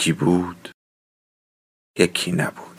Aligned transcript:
یکی 0.00 0.12
بود 0.12 0.70
یکی 1.98 2.32
نبود. 2.32 2.69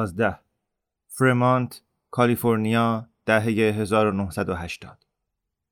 یازده 0.00 0.38
فرمانت 1.08 1.82
کالیفرنیا 2.10 3.06
دهه 3.26 3.44
1980 3.44 5.04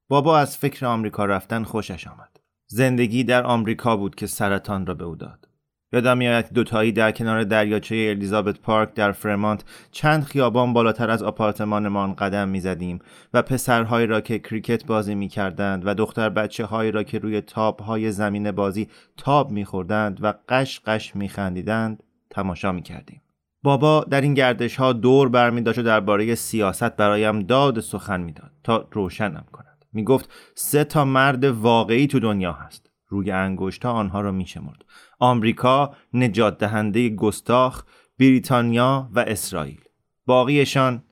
بابا 0.08 0.38
از 0.38 0.56
فکر 0.56 0.86
آمریکا 0.86 1.24
رفتن 1.24 1.64
خوشش 1.64 2.06
آمد. 2.06 2.40
زندگی 2.66 3.24
در 3.24 3.44
آمریکا 3.44 3.96
بود 3.96 4.14
که 4.14 4.26
سرطان 4.26 4.86
را 4.86 4.94
به 4.94 5.04
او 5.04 5.16
داد. 5.16 5.48
یادم 5.92 6.18
میآید 6.18 6.52
دوتایی 6.52 6.92
در 6.92 7.12
کنار 7.12 7.44
دریاچه 7.44 7.94
الیزابت 7.96 8.58
پارک 8.58 8.94
در 8.94 9.12
فرمانت 9.12 9.64
چند 9.90 10.24
خیابان 10.24 10.72
بالاتر 10.72 11.10
از 11.10 11.22
آپارتمانمان 11.22 12.14
قدم 12.14 12.48
می‌زدیم 12.48 12.98
و 13.34 13.42
پسرهایی 13.42 14.06
را 14.06 14.20
که 14.20 14.38
کریکت 14.38 14.86
بازی 14.86 15.14
می‌کردند 15.14 15.86
و 15.86 15.94
دختر 15.94 16.28
بچه 16.28 16.64
هایی 16.64 16.90
را 16.90 17.02
که 17.02 17.18
روی 17.18 17.40
تاب 17.40 17.80
های 17.80 18.12
زمین 18.12 18.50
بازی 18.50 18.88
تاب 19.16 19.50
میخوردند 19.50 20.24
و 20.24 20.34
قش 20.48 20.80
قش 20.80 21.16
میخندیدند 21.16 22.02
تماشا 22.30 22.72
می‌کردیم. 22.72 23.22
بابا 23.62 24.04
در 24.10 24.20
این 24.20 24.34
گردش 24.34 24.76
ها 24.76 24.92
دور 24.92 25.28
برمی 25.28 25.62
داشت 25.62 25.78
و 25.78 25.82
درباره 25.82 26.34
سیاست 26.34 26.96
برایم 26.96 27.42
داد 27.42 27.80
سخن 27.80 28.20
می‌داد 28.20 28.50
تا 28.64 28.88
روشنم 28.92 29.44
کند. 29.52 29.84
می 29.92 30.04
گفت 30.04 30.30
سه 30.54 30.84
تا 30.84 31.04
مرد 31.04 31.44
واقعی 31.44 32.06
تو 32.06 32.20
دنیا 32.20 32.52
هست. 32.52 32.90
روی 33.08 33.30
انگشت 33.30 33.84
ها 33.84 33.92
آنها 33.92 34.20
را 34.20 34.32
می 34.32 34.46
شمرد 34.46 34.84
آمریکا 35.18 35.94
نجات 36.14 36.58
دهنده 36.58 37.08
گستاخ 37.08 37.84
بریتانیا 38.18 39.08
و 39.12 39.20
اسرائیل. 39.20 39.80
باقیشان 40.26 41.04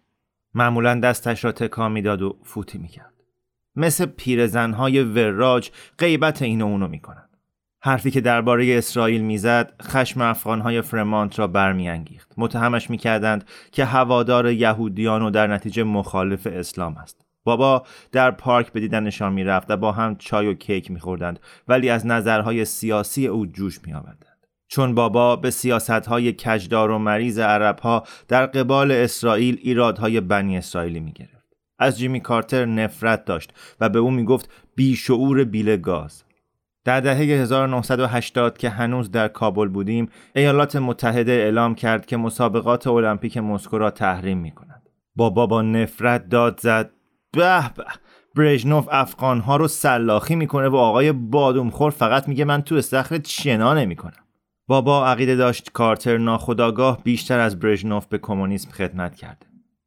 معمولا 0.55 1.01
دستش 1.01 1.45
را 1.45 1.53
تکان 1.53 1.93
می‌داد 1.93 2.23
و 2.23 2.39
فوتی 2.43 2.79
می‌کرد. 2.79 3.13
مثل 3.77 4.07
پیرزنهای 4.07 5.03
وراج 5.03 5.71
غیبت 5.99 6.43
این 6.43 6.63
و 6.63 6.67
اونو 6.67 6.89
می‌کنند 6.89 7.26
حرفی 7.87 8.11
که 8.11 8.21
درباره 8.21 8.79
اسرائیل 8.79 9.21
می‌زد 9.21 9.73
خشم 9.83 10.21
افغانهای 10.21 10.83
فرمانت 10.83 11.39
را 11.39 11.47
برمیانگیخت. 11.47 12.33
متهمش 12.37 12.91
می‌کردند 12.91 13.45
که 13.73 13.85
هوادار 13.85 14.51
یهودیان 14.51 15.23
و 15.23 15.31
در 15.31 15.47
نتیجه 15.47 15.83
مخالف 15.83 16.47
اسلام 16.47 16.97
است. 16.97 17.27
بابا 17.45 17.83
در 18.13 18.31
پارک 18.31 18.73
به 18.73 18.81
دیدنشان 18.81 19.33
می‌رفت 19.33 19.71
و 19.71 19.77
با 19.77 19.93
هم 19.93 20.17
چای 20.17 20.47
و 20.47 20.55
کیک 20.55 20.91
میخوردند 20.91 21.41
ولی 21.69 21.91
از 21.91 22.07
نظرهای 22.07 22.65
سیاسی 22.65 23.27
او 23.27 23.47
جوش 23.47 23.81
میآوردند. 23.87 24.47
چون 24.69 24.95
بابا 24.95 25.37
به 25.37 25.51
سیاستهای 25.51 26.33
کجدار 26.33 26.91
و 26.91 26.99
مریض 26.99 27.39
عربها 27.39 28.05
در 28.29 28.47
قبال 28.47 28.93
اسرائیل 28.93 29.59
ایرادهای 29.63 30.21
بنی 30.21 30.59
اسرائیلی 30.59 31.01
می‌گرفت. 31.01 31.47
از 31.79 31.99
جیمی 31.99 32.21
کارتر 32.21 32.65
نفرت 32.65 33.25
داشت 33.25 33.53
و 33.81 33.89
به 33.89 33.99
او 33.99 34.11
می‌گفت 34.11 34.51
بیشعور 34.75 35.45
بیل 35.45 35.77
گاز. 35.77 36.26
در 36.87 37.01
دهه 37.01 37.17
1980 37.17 38.59
که 38.59 38.71
هنوز 38.71 39.11
در 39.11 39.29
کابل 39.29 39.69
بودیم 39.69 40.09
ایالات 40.35 40.77
متحده 40.77 41.33
اعلام 41.33 41.75
کرد 41.75 42.07
که 42.07 42.17
مسابقات 42.17 42.87
المپیک 42.87 43.39
مسکو 43.39 43.79
را 43.79 43.91
تحریم 43.91 44.39
می 44.39 44.51
کند. 44.51 44.83
بابا 45.17 45.47
با 45.47 45.63
نفرت 45.63 46.29
داد 46.29 46.61
زد 46.61 46.91
به 47.33 47.71
به 47.77 47.85
برژنوف 48.37 48.89
افغان 48.91 49.41
ها 49.41 49.57
رو 49.57 49.69
سلاخی 49.69 50.37
می‌کنه 50.37 50.69
و 50.69 50.77
آقای 50.77 51.13
بادومخور 51.13 51.91
فقط 51.91 52.29
میگه 52.29 52.45
من 52.45 52.63
تو 52.63 52.75
استخر 52.75 53.21
شنا 53.27 53.75
نمی‌کنم 53.75 54.25
بابا 54.69 55.07
عقیده 55.07 55.37
داشت 55.37 55.73
کارتر 55.73 56.19
ناخداگاه 56.19 57.03
بیشتر 57.05 57.39
از 57.39 57.59
برژنوف 57.59 58.07
به 58.07 58.19
کمونیسم 58.19 58.71
خدمت 58.71 59.15
کرده 59.15 59.47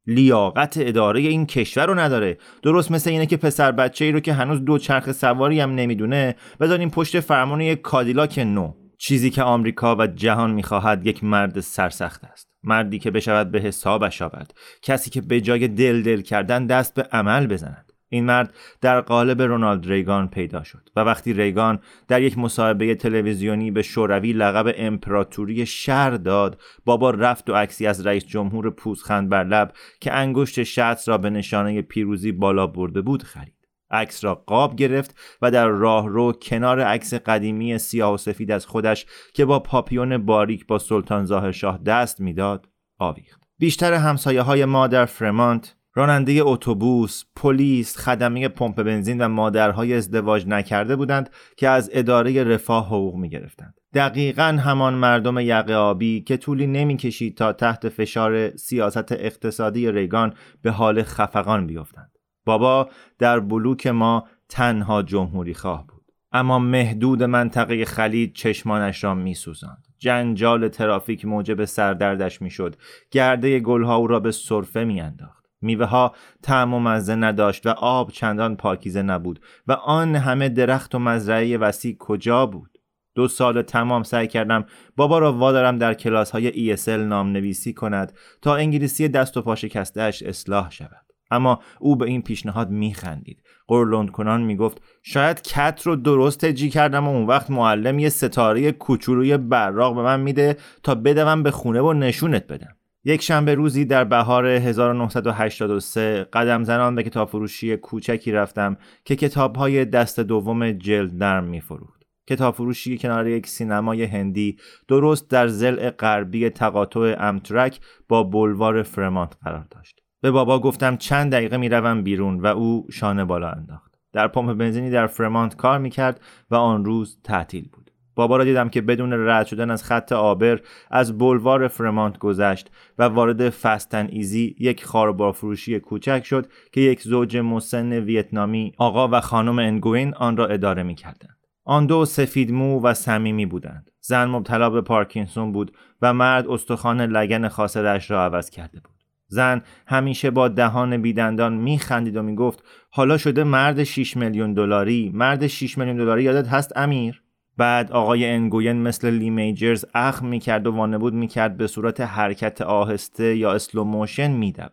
لیاقت 0.10 0.78
اداره 0.82 1.20
این 1.20 1.46
کشور 1.46 1.86
رو 1.86 1.96
نداره. 1.96 2.38
درست 2.64 2.92
مثل 2.92 3.10
اینه 3.10 3.26
که 3.26 3.38
پسر 3.38 3.72
بچه 3.72 4.06
ای 4.06 4.12
رو 4.12 4.20
که 4.20 4.34
هنوز 4.34 4.66
دو 4.66 4.78
چرخ 4.78 5.12
سواری 5.12 5.60
هم 5.60 5.76
نمی‌دونه 5.76 6.36
بذاریم 6.60 6.90
پشت 6.90 7.20
فرمان 7.20 7.62
یک 7.62 7.82
کادیلاک 7.82 8.40
نو. 8.40 8.74
چیزی 8.98 9.30
که 9.30 9.44
آمریکا 9.44 9.96
و 9.96 10.08
جهان 10.08 10.52
می‌خواهد 10.52 11.08
یک 11.08 11.24
مرد 11.24 11.60
سرسخت 11.60 12.24
است. 12.24 12.48
مردی 12.64 13.00
که 13.00 13.12
بشود 13.12 13.52
به 13.52 13.60
حسابش 13.60 14.22
آورد. 14.22 14.54
کسی 14.82 15.10
که 15.10 15.22
به 15.22 15.42
جای 15.42 15.68
دل 15.68 16.02
دل 16.02 16.22
کردن 16.22 16.66
دست 16.66 16.94
به 16.94 17.02
عمل 17.12 17.48
بزند. 17.48 17.89
این 18.10 18.26
مرد 18.26 18.54
در 18.82 19.02
قالب 19.02 19.42
رونالد 19.42 19.88
ریگان 19.88 20.28
پیدا 20.28 20.64
شد 20.64 20.90
و 20.96 21.00
وقتی 21.00 21.34
ریگان 21.34 21.80
در 22.08 22.22
یک 22.22 22.38
مصاحبه 22.38 22.96
تلویزیونی 22.96 23.72
به 23.72 23.82
شوروی 23.82 24.34
لقب 24.34 24.74
امپراتوری 24.78 25.66
شهر 25.66 26.12
داد 26.12 26.62
بابا 26.86 27.10
رفت 27.10 27.50
و 27.50 27.54
عکسی 27.54 27.88
از 27.88 28.08
رئیس 28.08 28.26
جمهور 28.26 28.70
پوزخند 28.70 29.30
بر 29.30 29.44
لب 29.44 29.74
که 30.00 30.14
انگشت 30.14 30.64
شخص 30.64 31.10
را 31.10 31.18
به 31.18 31.30
نشانه 31.30 31.82
پیروزی 31.82 32.32
بالا 32.32 32.68
برده 32.68 33.02
بود 33.02 33.24
خرید. 33.24 33.60
عکس 33.92 34.24
را 34.24 34.36
قاب 34.36 34.76
گرفت 34.76 35.16
و 35.42 35.52
در 35.52 35.68
راهرو 35.68 36.32
کنار 36.32 36.80
عکس 36.80 37.14
قدیمی 37.14 37.78
سیاه 37.78 38.14
و 38.14 38.18
سفید 38.18 38.52
از 38.52 38.66
خودش 38.66 39.06
که 39.34 39.46
با 39.46 39.60
پاپیون 39.60 40.18
باریک 40.18 40.68
با 40.68 40.80
سلطان 40.80 41.26
ظاهر 41.26 41.52
شاه 41.52 41.78
دست 41.78 42.22
می‌داد 42.22 42.70
آویخت. 43.00 43.42
بیشتر 43.60 43.94
همسایه 43.94 44.42
های 44.42 44.66
ما 44.66 44.88
در 44.88 45.06
فرمانت 45.06 45.76
راننده 45.94 46.40
اتوبوس، 46.42 47.24
پلیس، 47.36 47.98
خدمه 47.98 48.48
پمپ 48.48 48.84
بنزین 48.84 49.22
و 49.22 49.28
مادرهای 49.28 49.94
ازدواج 49.94 50.48
نکرده 50.48 50.96
بودند 50.96 51.30
که 51.58 51.70
از 51.70 51.90
اداره 51.94 52.44
رفاه 52.44 52.86
حقوق 52.86 53.16
می 53.16 53.30
گرفتند. 53.30 53.74
دقیقا 53.94 54.60
همان 54.64 54.94
مردم 54.94 55.40
یقه 55.40 55.74
آبی 55.74 56.22
که 56.22 56.38
طولی 56.38 56.68
نمی‌کشید 56.68 57.38
تا 57.38 57.54
تحت 57.54 57.90
فشار 57.90 58.56
سیاست 58.56 59.12
اقتصادی 59.12 59.92
ریگان 59.92 60.34
به 60.62 60.72
حال 60.72 61.04
خفقان 61.04 61.68
بیفتند. 61.68 62.12
بابا 62.46 62.90
در 63.20 63.40
بلوک 63.40 63.88
ما 63.88 64.28
تنها 64.50 65.02
جمهوری 65.02 65.54
خواه 65.54 65.88
بود. 65.88 66.06
اما 66.32 66.60
محدود 66.60 67.24
منطقه 67.24 67.86
خلید 67.86 68.34
چشمانش 68.34 69.04
را 69.04 69.14
می 69.14 69.34
سوزند. 69.34 69.84
جنجال 69.98 70.68
ترافیک 70.68 71.26
موجب 71.26 71.66
سردردش 71.66 72.42
می‌شد. 72.42 72.76
گرده 73.12 73.60
گلها 73.60 73.96
او 73.96 74.08
را 74.08 74.20
به 74.20 74.32
صرفه 74.32 74.84
میانداخت. 74.84 75.39
میوه 75.62 75.86
ها 75.86 76.16
طعم 76.42 76.74
و 76.74 76.80
مزه 76.80 77.16
نداشت 77.16 77.66
و 77.66 77.70
آب 77.70 78.12
چندان 78.12 78.56
پاکیزه 78.56 79.02
نبود 79.02 79.40
و 79.68 79.72
آن 79.72 80.16
همه 80.16 80.50
درخت 80.50 80.96
و 80.96 81.00
مزرعه 81.00 81.58
وسیع 81.58 81.96
کجا 82.00 82.46
بود؟ 82.46 82.80
دو 83.16 83.28
سال 83.28 83.62
تمام 83.62 84.04
سعی 84.04 84.28
کردم 84.28 84.66
بابا 84.96 85.20
را 85.20 85.34
وادارم 85.34 85.78
در 85.78 85.94
کلاس 85.94 86.32
های 86.32 86.76
ESL 86.76 86.90
نام 86.90 87.32
نویسی 87.32 87.74
کند 87.74 88.14
تا 88.42 88.56
انگلیسی 88.56 89.08
دست 89.08 89.38
و 89.38 89.42
پا 89.42 89.56
شکستهش 89.56 90.24
اصلاح 90.24 90.72
شود. 90.72 91.06
اما 91.32 91.60
او 91.80 91.96
به 91.96 92.06
این 92.06 92.22
پیشنهاد 92.22 92.70
میخندید. 92.70 93.44
قرلند 93.68 94.12
کنان 94.12 94.42
می‌گفت 94.42 94.82
شاید 95.04 95.42
کت 95.42 95.82
رو 95.84 95.96
درست 95.96 96.46
تجی 96.46 96.70
کردم 96.70 97.08
و 97.08 97.10
اون 97.10 97.28
وقت 97.28 97.52
معلم 97.52 98.00
یه 98.00 98.10
ستاره 98.10 98.72
کوچولوی 98.72 99.38
براق 99.38 99.96
به 99.96 100.02
من 100.02 100.20
میده 100.20 100.58
تا 100.84 100.96
بدوم 100.96 101.44
به 101.44 101.52
خونه 101.52 101.82
و 101.82 101.94
نشونت 101.94 102.48
بدم. 102.48 102.76
یک 103.10 103.22
شنبه 103.22 103.56
روزی 103.56 103.86
در 103.86 104.04
بهار 104.04 104.46
1983 104.46 106.24
قدم 106.24 106.64
زنان 106.64 106.96
به 106.96 107.04
کتاب 107.04 107.30
فروشی 107.30 107.78
کوچکی 107.78 108.32
رفتم 108.32 108.78
که 109.06 109.16
کتاب 109.16 109.56
های 109.56 109.86
دست 109.86 110.20
دوم 110.20 110.72
جلد 110.72 111.24
نرم 111.24 111.44
می 111.44 111.62
فروخت. 111.62 112.04
کتاب 112.28 112.56
فروشی 112.56 112.98
کنار 112.98 113.28
یک 113.28 113.48
سینمای 113.48 114.04
هندی 114.04 114.58
درست 114.88 115.30
در 115.30 115.48
زل 115.48 115.90
غربی 115.90 116.50
تقاطع 116.50 117.16
امترک 117.20 117.80
با 118.08 118.24
بلوار 118.24 118.84
فرمانت 118.84 119.36
قرار 119.44 119.68
داشت. 119.72 120.00
به 120.22 120.32
بابا 120.32 120.60
گفتم 120.60 120.98
چند 120.98 121.32
دقیقه 121.32 121.58
می‌روم 121.58 122.04
بیرون 122.04 122.40
و 122.40 122.48
او 122.48 122.88
شانه 122.92 123.26
بالا 123.26 123.50
انداخت. 123.50 123.92
در 124.14 124.28
پمپ 124.28 124.58
بنزینی 124.58 124.90
در 124.90 125.08
فرمانت 125.08 125.56
کار 125.56 125.80
می‌کرد 125.80 126.22
و 126.52 126.56
آن 126.56 126.86
روز 126.86 127.20
تعطیل 127.24 127.70
بود 127.74 127.89
بابا 128.20 128.38
را 128.38 128.44
دیدم 128.44 128.70
که 128.70 128.82
بدون 128.82 129.14
رد 129.14 129.46
شدن 129.46 129.72
از 129.72 129.84
خط 129.84 130.12
آبر 130.12 130.60
از 130.92 131.18
بلوار 131.18 131.68
فرمانت 131.68 132.18
گذشت 132.18 132.72
و 132.98 133.04
وارد 133.04 133.50
فستن 133.50 134.08
ایزی 134.12 134.56
یک 134.60 134.86
خاربار 134.86 135.32
فروشی 135.32 135.80
کوچک 135.80 136.24
شد 136.26 136.48
که 136.72 136.82
یک 136.82 137.02
زوج 137.02 137.38
مسن 137.38 137.94
ویتنامی 137.94 138.74
آقا 138.78 139.08
و 139.08 139.22
خانم 139.22 139.60
انگوین 139.60 140.14
آن 140.16 140.38
را 140.38 140.48
اداره 140.48 140.84
می‌کردند. 140.84 141.38
آن 141.66 141.86
دو 141.86 142.06
سفید 142.06 142.52
مو 142.52 142.82
و 142.82 142.94
صمیمی 142.94 143.46
بودند. 143.46 143.92
زن 144.02 144.26
مبتلا 144.26 144.70
به 144.70 144.82
پارکینسون 144.82 145.52
بود 145.52 145.72
و 146.02 146.14
مرد 146.14 146.48
استخوان 146.48 147.02
لگن 147.02 147.48
خاصرش 147.48 148.12
را 148.12 148.24
عوض 148.24 148.50
کرده 148.50 148.80
بود. 148.80 148.96
زن 149.28 149.62
همیشه 149.88 150.32
با 150.32 150.48
دهان 150.48 151.02
بیدندان 151.02 151.54
میخندید 151.54 152.18
و 152.18 152.22
می‌گفت 152.22 152.64
حالا 152.90 153.18
شده 153.18 153.44
مرد 153.44 153.84
6 153.84 154.18
میلیون 154.18 154.54
دلاری. 154.54 155.12
مرد 155.14 155.48
6 155.48 155.78
میلیون 155.78 155.98
دلاری 155.98 156.24
یادت 156.24 156.48
هست 156.48 156.78
امیر؟ 156.78 157.24
بعد 157.60 157.92
آقای 157.92 158.26
انگوین 158.26 158.82
مثل 158.82 159.10
لی 159.10 159.30
میجرز 159.30 159.86
اخم 159.94 160.28
می‌کرد 160.28 160.68
و 160.68 160.72
وانمود 160.72 161.14
می‌کرد 161.14 161.58
به 161.58 161.68
صورت 161.68 162.02
حرکت 162.02 162.62
آهسته 162.62 163.36
یا 163.36 163.54
slow 163.54 163.84
motion 163.84 164.32
میدود. 164.32 164.72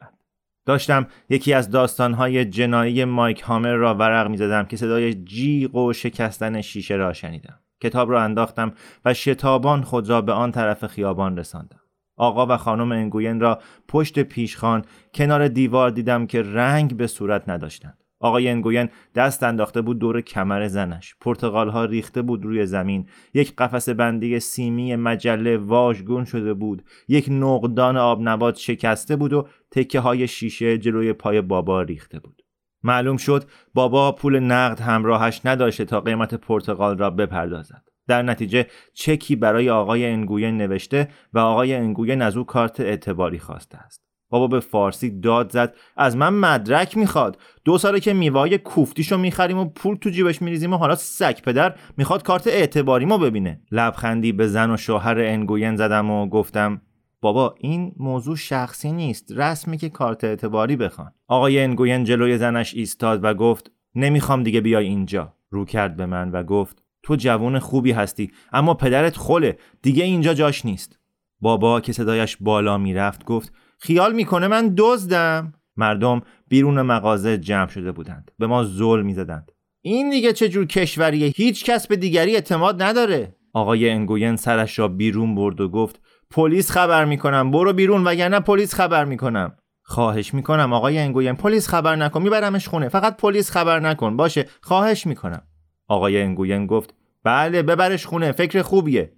داشتم 0.67 1.07
یکی 1.29 1.53
از 1.53 1.71
داستانهای 1.71 2.45
جنایی 2.45 3.05
مایک 3.05 3.41
هامر 3.41 3.73
را 3.73 3.95
ورق 3.95 4.31
می‌زدم 4.31 4.65
که 4.65 4.77
صدای 4.77 5.15
جیغ 5.15 5.75
و 5.75 5.93
شکستن 5.93 6.61
شیشه 6.61 6.95
را 6.95 7.13
شنیدم. 7.13 7.59
کتاب 7.83 8.11
را 8.11 8.23
انداختم 8.23 8.73
و 9.05 9.15
شتابان 9.15 9.83
خود 9.83 10.09
را 10.09 10.21
به 10.21 10.33
آن 10.33 10.53
طرف 10.53 10.87
خیابان 10.87 11.37
رساندم. 11.37 11.81
آقا 12.17 12.47
و 12.47 12.57
خانم 12.57 12.93
انگوین 12.93 13.41
را 13.41 13.61
پشت 13.89 14.19
پیشخان 14.19 14.85
کنار 15.15 15.49
دیوار 15.49 15.91
دیدم 15.91 16.27
که 16.27 16.43
رنگ 16.43 16.97
به 16.97 17.07
صورت 17.07 17.49
نداشتند. 17.49 18.06
آقای 18.21 18.49
انگوین 18.49 18.89
دست 19.15 19.43
انداخته 19.43 19.83
بود 19.83 19.99
دور 19.99 20.21
کمر 20.21 20.69
زنش. 20.69 21.15
پرتغال 21.21 21.69
ها 21.69 21.85
ریخته 21.85 22.23
بود 22.23 22.45
روی 22.45 22.67
زمین. 22.67 23.09
یک 23.35 23.57
قفس 23.57 23.89
بندی 23.89 24.41
سیمی 24.41 24.97
مجله 24.97 25.57
واژگون 25.57 26.25
شده 26.25 26.55
بود. 26.55 26.85
یک 27.09 27.29
نقدان 27.31 27.97
آب 27.97 28.19
نبات 28.23 28.57
شکسته 28.57 29.17
بود 29.17 29.33
و 29.33 29.49
تکه 29.71 30.01
های 30.01 30.29
شیشه 30.29 30.79
جلوی 30.79 31.13
پای 31.13 31.41
بابا 31.41 31.83
ریخته 31.83 32.19
بود. 32.19 32.43
معلوم 32.83 33.17
شد 33.17 33.45
بابا 33.75 34.13
پول 34.13 34.39
نقد 34.39 34.81
همراهش 34.81 35.41
نداشته 35.45 35.85
تا 35.85 36.01
قیمت 36.01 36.35
پرتغال 36.35 36.99
را 36.99 37.11
بپردازد. 37.11 37.83
در 38.09 38.23
نتیجه 38.23 38.67
چکی 38.95 39.37
برای 39.37 39.71
آقای 39.71 40.07
انگوین 40.07 40.57
نوشته 40.57 41.09
و 41.33 41.39
آقای 41.39 41.75
انگوین 41.75 42.23
از 42.23 42.37
او 42.37 42.45
کارت 42.45 42.81
اعتباری 42.81 43.39
خواسته 43.39 43.79
است. 43.79 44.06
بابا 44.31 44.47
به 44.47 44.61
فارسی 44.61 45.21
داد 45.21 45.53
زد. 45.53 45.75
از 45.97 46.17
من 46.17 46.35
مدرک 46.35 46.97
می‌خواد. 46.97 47.39
دو 47.65 47.79
ساله 47.79 48.01
که 48.01 48.13
میوای 48.13 48.59
کوفتیشو 48.59 49.19
می‌خریم 49.19 49.59
و 49.59 49.65
پول 49.65 49.97
تو 49.97 50.11
جیبش 50.11 50.43
میریزیم 50.43 50.73
و 50.73 50.77
حالا 50.77 50.95
سگ 50.95 51.41
پدر 51.41 51.75
می‌خواد 51.97 52.23
کارت 52.23 52.47
اعتباریمو 52.47 53.19
ببینه. 53.19 53.61
لبخندی 53.71 54.33
به 54.33 54.49
زن 54.49 54.71
و 54.71 54.77
شوهر 54.77 55.19
انگوین 55.19 55.77
زدم 55.77 56.11
و 56.11 56.29
گفتم 56.29 56.81
بابا 57.21 57.55
این 57.59 57.93
موضوع 57.97 58.37
شخصی 58.37 58.93
نیست. 58.93 59.33
رسمی 59.37 59.79
که 59.79 59.89
کارت 59.89 60.25
اعتباری 60.25 60.77
بخوان. 60.77 61.13
آقای 61.29 61.61
انگوین 61.61 62.05
جلوی 62.05 62.39
زنش 62.39 62.75
ایستاد 62.75 63.25
و 63.25 63.35
گفت 63.35 63.71
نمی‌خوام 63.95 64.43
دیگه 64.43 64.61
بیای 64.61 64.87
اینجا. 64.87 65.33
رو 65.51 65.65
کرد 65.65 65.97
به 65.97 66.07
من 66.07 66.31
و 66.31 66.43
گفت 66.43 66.83
تو 67.03 67.17
جوون 67.17 67.59
خوبی 67.59 67.93
هستی 67.93 68.31
اما 68.53 68.75
پدرت 68.75 69.17
خله 69.17 69.59
دیگه 69.83 70.05
اینجا 70.05 70.35
جاش 70.35 70.65
نیست. 70.65 70.99
بابا 71.41 71.81
که 71.81 71.93
صدایش 71.93 72.37
بالا 72.41 72.79
می‌رفت 72.79 73.25
گفت 73.25 73.53
خیال 73.79 74.13
می‌کنه 74.13 74.49
من 74.49 74.75
دزدم. 74.77 75.55
مردم 75.77 76.23
بیرون 76.49 76.83
مغازه 76.83 77.39
جمع 77.39 77.69
شده 77.69 77.93
بودند. 77.93 78.31
به 78.39 78.47
ما 78.47 78.65
زل 78.65 79.03
می‌زدند. 79.03 79.53
این 79.83 80.11
دیگه 80.11 80.33
چه 80.33 80.49
جور 80.49 80.67
کشوریه؟ 80.67 81.33
هیچ 81.37 81.65
کس 81.65 81.87
به 81.87 81.97
دیگری 81.97 82.35
اعتماد 82.35 82.83
نداره. 82.83 83.37
آقای 83.53 83.91
انگوین 83.91 84.37
سرش 84.37 84.79
را 84.79 84.89
بیرون 84.89 85.35
برد 85.35 85.61
و 85.61 85.69
گفت 85.69 86.01
پلیس 86.31 86.71
خبر 86.71 87.05
می‌کنم. 87.05 87.51
برو 87.51 87.73
بیرون 87.73 88.05
وگرنه 88.05 88.41
پلیس 88.41 88.75
خبر 88.75 89.05
می‌کنم. 89.05 89.57
خواهش 89.83 90.35
می‌کنم 90.35 90.73
آقای 90.73 90.99
انگوین. 90.99 91.35
پلیس 91.35 91.69
خبر 91.69 91.97
نکن. 91.97 92.23
میبرمش 92.23 92.69
خونه. 92.69 92.89
فقط 92.89 93.17
پلیس 93.17 93.51
خبر 93.51 93.81
نکن. 93.81 94.17
باشه. 94.17 94.47
خواهش 94.61 95.07
می‌کنم. 95.07 95.43
آقای 95.89 96.23
انگوین 96.23 96.67
گفت 96.67 96.95
بله. 97.25 97.63
ببرش 97.63 98.07
خونه. 98.07 98.33
فکر 98.33 98.63
خوبیه. 98.63 99.13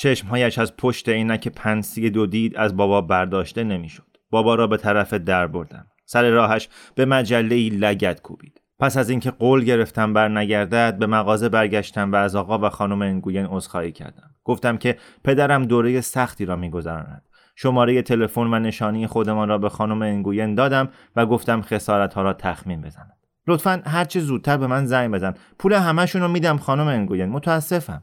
چشمهایش 0.00 0.58
از 0.58 0.76
پشت 0.76 1.08
عینک 1.08 1.48
پنسی 1.48 2.10
دو 2.10 2.26
دید 2.26 2.56
از 2.56 2.76
بابا 2.76 3.00
برداشته 3.00 3.64
نمی‌شد. 3.64 4.16
بابا 4.30 4.54
را 4.54 4.66
به 4.66 4.76
طرف 4.76 5.14
در 5.14 5.46
بردم. 5.46 5.86
سر 6.06 6.30
راهش 6.30 6.68
به 6.94 7.04
مجله 7.04 7.54
ای 7.54 7.68
لگت 7.68 8.22
کوبید. 8.22 8.60
پس 8.78 8.96
از 8.96 9.10
اینکه 9.10 9.30
قول 9.30 9.64
گرفتم 9.64 10.12
بر 10.12 10.28
نگردد 10.28 10.98
به 10.98 11.06
مغازه 11.06 11.48
برگشتم 11.48 12.12
و 12.12 12.16
از 12.16 12.36
آقا 12.36 12.58
و 12.58 12.68
خانم 12.68 13.02
انگوین 13.02 13.46
عذرخواهی 13.46 13.92
کردم. 13.92 14.30
گفتم 14.44 14.76
که 14.76 14.96
پدرم 15.24 15.64
دوره 15.64 16.00
سختی 16.00 16.44
را 16.44 16.56
میگذراند. 16.56 17.22
شماره 17.56 18.02
تلفن 18.02 18.54
و 18.54 18.58
نشانی 18.58 19.06
خودمان 19.06 19.48
را 19.48 19.58
به 19.58 19.68
خانم 19.68 20.02
انگوین 20.02 20.54
دادم 20.54 20.88
و 21.16 21.26
گفتم 21.26 21.62
خسارت 21.62 22.14
ها 22.14 22.22
را 22.22 22.32
تخمین 22.32 22.80
بزند. 22.80 23.12
لطفا 23.46 23.82
هرچه 23.86 24.20
زودتر 24.20 24.56
به 24.56 24.66
من 24.66 24.84
زنگ 24.84 25.14
بزن. 25.14 25.34
پول 25.58 25.72
همهشون 25.72 26.22
رو 26.22 26.28
میدم 26.28 26.56
خانم 26.56 26.86
انگوین. 26.86 27.28
متاسفم. 27.28 28.02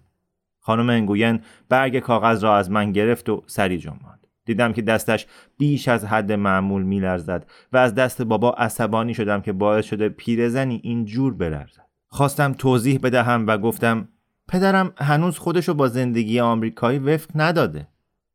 خانم 0.67 0.89
انگوین 0.89 1.39
برگ 1.69 1.99
کاغذ 1.99 2.43
را 2.43 2.57
از 2.57 2.71
من 2.71 2.91
گرفت 2.91 3.29
و 3.29 3.43
سری 3.47 3.77
جنباند 3.77 4.27
دیدم 4.45 4.73
که 4.73 4.81
دستش 4.81 5.27
بیش 5.57 5.87
از 5.87 6.05
حد 6.05 6.31
معمول 6.31 6.83
میلرزد 6.83 7.45
و 7.73 7.77
از 7.77 7.95
دست 7.95 8.21
بابا 8.21 8.51
عصبانی 8.51 9.13
شدم 9.13 9.41
که 9.41 9.51
باعث 9.51 9.85
شده 9.85 10.09
پیرزنی 10.09 10.79
اینجور 10.83 11.33
بلرزد. 11.33 11.85
خواستم 12.07 12.53
توضیح 12.53 12.99
بدهم 13.03 13.47
و 13.47 13.57
گفتم 13.57 14.07
پدرم 14.47 14.93
هنوز 14.97 15.37
خودشو 15.37 15.73
با 15.73 15.87
زندگی 15.87 16.39
آمریکایی 16.39 16.99
وفق 16.99 17.29
نداده. 17.35 17.87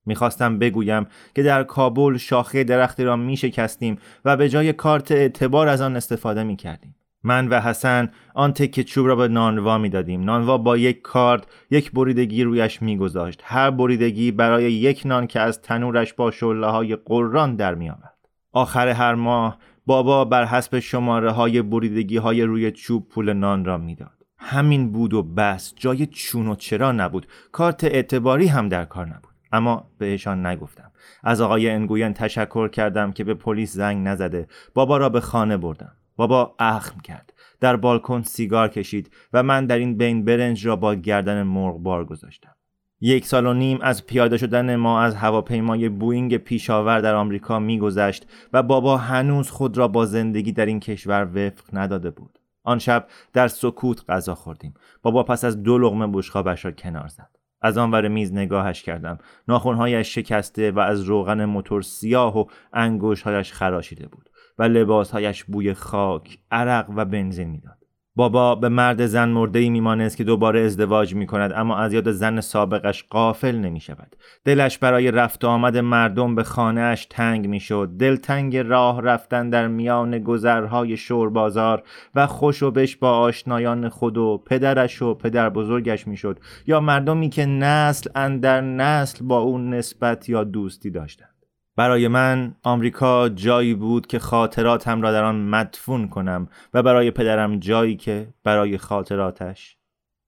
می‌خواستم 0.07 0.59
بگویم 0.59 1.07
که 1.35 1.43
در 1.43 1.63
کابل 1.63 2.17
شاخه 2.17 2.65
درختی 2.65 3.05
را 3.05 3.17
میشکستیم 3.17 3.99
و 4.25 4.37
به 4.37 4.49
جای 4.49 4.73
کارت 4.73 5.13
اعتبار 5.13 5.69
از 5.69 5.81
آن 5.81 5.97
استفاده 5.97 6.43
می‌کردیم. 6.43 6.95
من 7.25 7.49
و 7.49 7.61
حسن 7.61 8.11
آن 8.35 8.53
تکه 8.53 8.85
چوب 8.85 9.07
را 9.07 9.17
به 9.17 9.29
نانوا 9.29 9.79
می 9.79 9.89
دادیم. 9.89 10.25
نانوا 10.25 10.59
با 10.59 10.77
یک 10.77 11.03
کارد 11.03 11.47
یک 11.71 11.93
بریدگی 11.93 12.45
رویش 12.45 12.83
میگذاشت. 12.83 13.41
هر 13.45 13.71
بریدگی 13.71 14.31
برای 14.31 14.73
یک 14.73 15.03
نان 15.05 15.27
که 15.27 15.41
از 15.41 15.63
تنورش 15.63 16.13
با 16.13 16.31
شله 16.31 16.67
های 16.67 16.97
قران 16.97 17.57
در 17.57 17.75
می 17.75 17.91
آمد. 17.91 18.15
آخر 18.53 18.89
هر 18.89 19.15
ماه 19.15 19.59
بابا 19.87 20.25
بر 20.25 20.45
حسب 20.45 20.79
شماره 20.79 21.31
های 21.31 21.63
بریدگی 21.63 22.17
های 22.17 22.43
روی 22.43 22.71
چوب 22.71 23.09
پول 23.09 23.33
نان 23.33 23.65
را 23.65 23.79
می‌داد. 23.79 24.23
همین 24.45 24.93
بود 24.93 25.15
و 25.15 25.23
بس 25.23 25.75
جای 25.77 26.07
چون 26.07 26.49
و 26.49 26.55
چرا 26.55 26.93
نبود 26.93 27.27
کارت 27.53 27.85
اعتباری 27.85 28.47
هم 28.47 28.69
در 28.69 28.85
کار 28.85 29.07
نبود 29.07 29.33
اما 29.53 29.91
بهشان 29.99 30.47
نگفتم 30.47 30.93
از 31.23 31.41
آقای 31.41 31.71
انگوین 31.71 32.13
تشکر 32.13 32.69
کردم 32.69 33.13
که 33.13 33.25
به 33.25 33.35
پلیس 33.35 33.73
زنگ 33.73 34.09
نزده 34.09 34.49
بابا 34.75 34.97
را 34.97 35.09
به 35.09 35.21
خانه 35.21 35.57
بردم 35.57 35.93
بابا 36.17 36.55
اخم 36.59 37.01
کرد. 37.01 37.33
در 37.61 37.77
بالکن 37.77 38.23
سیگار 38.23 38.69
کشید 38.69 39.11
و 39.33 39.43
من 39.43 39.67
در 39.67 39.79
این 39.79 39.97
بین 39.97 40.25
برنج 40.25 40.67
را 40.67 40.77
با 40.77 40.95
گردن 40.95 41.43
مرغ 41.43 41.79
بار 41.79 42.05
گذاشتم. 42.05 42.55
یک 43.01 43.27
سال 43.27 43.47
و 43.47 43.55
نیم 43.55 43.79
از 43.81 44.07
پیاده 44.07 44.37
شدن 44.37 44.77
ما 44.77 45.01
از 45.01 45.15
هواپیمای 45.15 45.89
بوینگ 45.89 46.37
پیشاور 46.37 47.01
در 47.01 47.15
آمریکا 47.15 47.59
میگذشت 47.59 48.27
و 48.53 48.63
بابا 48.63 48.97
هنوز 48.97 49.51
خود 49.51 49.79
را 49.79 49.89
با 49.89 50.07
زندگی 50.07 50.53
در 50.53 50.67
این 50.67 50.81
کشور 50.81 51.29
وفق 51.35 51.65
نداده 51.73 52.11
بود. 52.11 52.39
آن 52.65 52.79
شب 52.79 53.07
در 53.33 53.49
سکوت 53.49 54.11
غذا 54.11 54.35
خوردیم. 54.35 54.75
بابا 55.03 55.23
پس 55.23 55.45
از 55.45 55.63
دو 55.63 55.79
لغمه 55.79 56.07
بشخابش 56.07 56.65
را 56.65 56.71
کنار 56.71 57.09
زد. 57.09 57.39
از 57.63 57.79
آنور 57.79 58.09
میز 58.09 58.33
نگاهش 58.33 58.83
کردم. 58.83 59.19
ناخونهایش 59.49 60.15
شکسته 60.15 60.71
و 60.71 60.79
از 60.79 61.01
روغن 61.01 61.45
موتور 61.45 61.83
سیاه 61.83 62.39
و 62.39 62.45
انگوشهایش 62.73 63.53
خراشیده 63.53 64.09
بود. 64.09 64.31
و 64.59 64.63
لباسهایش 64.63 65.45
بوی 65.45 65.75
خاک، 65.75 66.39
عرق 66.51 66.91
و 66.97 67.05
بنزین 67.05 67.49
می‌داد. 67.49 67.83
بابا 68.17 68.55
به 68.55 68.69
مرد 68.69 69.07
زن 69.07 69.29
مرده 69.29 69.59
ای 69.59 69.71
میمانست 69.71 70.17
که 70.17 70.25
دوباره 70.25 70.61
ازدواج 70.61 71.15
می 71.15 71.27
کند 71.27 71.53
اما 71.55 71.77
از 71.77 71.93
یاد 71.93 72.13
زن 72.13 72.41
سابقش 72.41 73.05
قافل 73.11 73.57
نمی 73.57 73.81
شود. 73.81 74.17
دلش 74.45 74.79
برای 74.79 75.11
رفت 75.11 75.45
آمد 75.45 75.79
مردم 75.79 76.35
به 76.35 76.43
خانهاش 76.43 77.07
تنگ 77.07 77.47
می 77.47 77.61
شد. 77.61 77.91
دلتنگ 77.99 78.57
راه 78.57 79.03
رفتن 79.03 79.51
در 79.51 79.69
میان 79.69 80.19
گذرهای 80.19 80.97
شور 80.97 81.31
بازار 81.31 81.83
و 82.15 82.27
خوش 82.27 82.63
و 82.63 82.71
بش 82.71 82.97
با 82.97 83.19
آشنایان 83.19 83.89
خود 83.89 84.19
و 84.19 84.43
پدرش 84.47 85.03
و 85.03 85.15
پدر 85.15 85.49
بزرگش 85.49 86.07
می 86.07 86.17
شد. 86.17 86.39
یا 86.67 86.81
مردمی 86.81 87.29
که 87.29 87.47
نسل 87.47 88.11
اندر 88.15 88.61
نسل 88.61 89.25
با 89.25 89.39
اون 89.39 89.75
نسبت 89.75 90.29
یا 90.29 90.45
دوستی 90.45 90.91
داشتند. 90.91 91.32
برای 91.77 92.09
من 92.09 92.55
آمریکا 92.63 93.29
جایی 93.29 93.75
بود 93.75 94.07
که 94.07 94.19
خاطراتم 94.19 95.03
را 95.03 95.13
در 95.13 95.25
آن 95.25 95.37
مدفون 95.37 96.09
کنم 96.09 96.49
و 96.75 96.83
برای 96.83 97.11
پدرم 97.11 97.59
جایی 97.59 97.97
که 97.97 98.35
برای 98.45 98.79
خاطراتش 98.79 99.77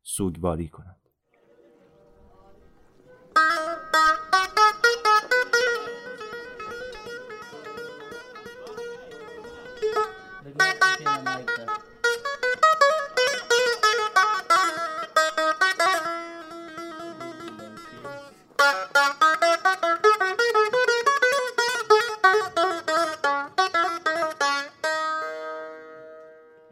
سوگواری 0.02 0.68
کنم. 0.68 0.96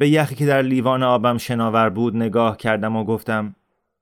به 0.02 0.08
یخی 0.08 0.34
که 0.34 0.46
در 0.46 0.62
لیوان 0.62 1.02
آبم 1.02 1.38
شناور 1.38 1.90
بود 1.90 2.16
نگاه 2.16 2.56
کردم 2.56 2.96
و 2.96 3.04
گفتم 3.04 3.54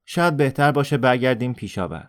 شاید 0.05 0.37
بهتر 0.37 0.73
باشه 0.73 0.97
برگردیم 0.97 1.55
پیشاور. 1.55 2.09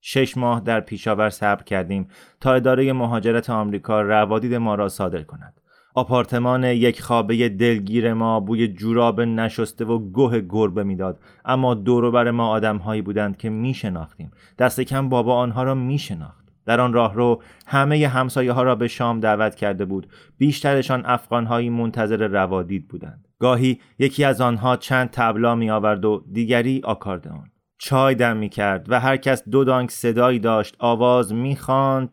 شش 0.00 0.36
ماه 0.36 0.60
در 0.60 0.80
پیشاور 0.80 1.30
صبر 1.30 1.62
کردیم 1.62 2.08
تا 2.40 2.54
اداره 2.54 2.92
مهاجرت 2.92 3.50
آمریکا 3.50 4.02
روادید 4.02 4.54
ما 4.54 4.74
را 4.74 4.88
صادر 4.88 5.22
کند. 5.22 5.60
آپارتمان 5.94 6.64
یک 6.64 7.02
خوابه 7.02 7.48
دلگیر 7.48 8.14
ما 8.14 8.40
بوی 8.40 8.68
جوراب 8.68 9.20
نشسته 9.20 9.84
و 9.84 9.98
گوه 9.98 10.40
گربه 10.40 10.84
می‌داد. 10.84 11.18
اما 11.44 11.74
بر 12.10 12.30
ما 12.30 12.48
آدمهایی 12.48 13.02
بودند 13.02 13.36
که 13.36 13.50
می 13.50 13.74
شناختیم 13.74 14.30
دست 14.58 14.80
کم 14.80 15.08
بابا 15.08 15.36
آنها 15.36 15.62
را 15.62 15.74
می 15.74 15.98
شناخت 15.98 16.44
در 16.66 16.80
آن 16.80 16.92
راه 16.92 17.14
رو 17.14 17.42
همه 17.66 18.08
همسایه 18.08 18.52
ها 18.52 18.62
را 18.62 18.74
به 18.74 18.88
شام 18.88 19.20
دعوت 19.20 19.54
کرده 19.54 19.84
بود. 19.84 20.06
بیشترشان 20.38 21.02
افغانهایی 21.06 21.70
منتظر 21.70 22.26
روادید 22.26 22.88
بودند. 22.88 23.29
گاهی 23.40 23.80
یکی 23.98 24.24
از 24.24 24.40
آنها 24.40 24.76
چند 24.76 25.10
تبلا 25.10 25.54
می 25.54 25.70
آورد 25.70 26.04
و 26.04 26.24
دیگری 26.32 26.80
آکاردئون. 26.84 27.50
چای 27.78 28.14
دم 28.14 28.36
می 28.36 28.48
کرد 28.48 28.92
و 28.92 29.00
هر 29.00 29.16
کس 29.16 29.48
دو 29.48 29.64
دانک 29.64 29.90
صدایی 29.90 30.38
داشت. 30.38 30.76
آواز 30.78 31.34
می 31.34 31.58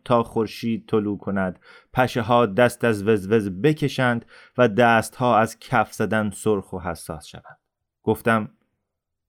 تا 0.04 0.22
خورشید 0.22 0.88
طلوع 0.88 1.18
کند. 1.18 1.58
پشه 1.92 2.22
ها 2.22 2.46
دست 2.46 2.84
از 2.84 3.02
وزوز 3.02 3.50
بکشند 3.50 4.26
و 4.58 4.68
دست 4.68 5.16
ها 5.16 5.38
از 5.38 5.58
کف 5.58 5.92
زدن 5.92 6.30
سرخ 6.30 6.72
و 6.72 6.78
حساس 6.78 7.26
شوند. 7.26 7.58
گفتم 8.02 8.50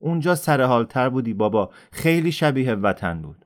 اونجا 0.01 0.35
تر 0.35 1.09
بودی 1.09 1.33
بابا. 1.33 1.71
خیلی 1.91 2.31
شبیه 2.31 2.75
وطن 2.75 3.21
بود. 3.21 3.45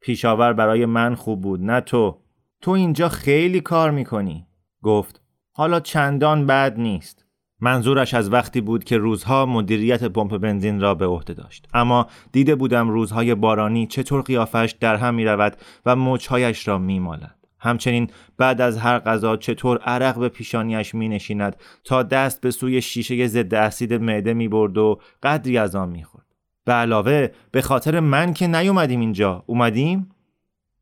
پیشاور 0.00 0.52
برای 0.52 0.86
من 0.86 1.14
خوب 1.14 1.40
بود 1.40 1.60
نه 1.60 1.80
تو. 1.80 2.22
تو 2.60 2.70
اینجا 2.70 3.08
خیلی 3.08 3.60
کار 3.60 3.90
می‌کنی. 3.90 4.46
گفت 4.82 5.22
حالا 5.52 5.80
چندان 5.80 6.46
بد 6.46 6.78
نیست. 6.78 7.29
منظورش 7.60 8.14
از 8.14 8.32
وقتی 8.32 8.60
بود 8.60 8.84
که 8.84 8.98
روزها 8.98 9.46
مدیریت 9.46 10.04
پمپ 10.04 10.38
بنزین 10.38 10.80
را 10.80 10.94
به 10.94 11.06
عهده 11.06 11.34
داشت 11.34 11.68
اما 11.74 12.06
دیده 12.32 12.54
بودم 12.54 12.88
روزهای 12.90 13.34
بارانی 13.34 13.86
چطور 13.86 14.22
قیافش 14.22 14.74
در 14.80 14.96
هم 14.96 15.14
می 15.14 15.24
رود 15.24 15.56
و 15.86 15.96
موجهایش 15.96 16.68
را 16.68 16.78
می 16.78 16.98
مالد. 16.98 17.34
همچنین 17.58 18.10
بعد 18.36 18.60
از 18.60 18.78
هر 18.78 18.98
غذا 18.98 19.36
چطور 19.36 19.78
عرق 19.78 20.18
به 20.18 20.28
پیشانیش 20.28 20.94
می 20.94 21.08
نشیند 21.08 21.56
تا 21.84 22.02
دست 22.02 22.40
به 22.40 22.50
سوی 22.50 22.82
شیشه 22.82 23.26
ضد 23.26 23.54
اسید 23.54 23.94
معده 23.94 24.34
می 24.34 24.48
برد 24.48 24.78
و 24.78 25.00
قدری 25.22 25.58
از 25.58 25.74
آن 25.74 25.88
می 25.88 26.04
خورد. 26.04 26.26
به 26.64 26.72
علاوه 26.72 27.28
به 27.50 27.62
خاطر 27.62 28.00
من 28.00 28.32
که 28.32 28.46
نیومدیم 28.46 29.00
اینجا 29.00 29.44
اومدیم؟ 29.46 30.10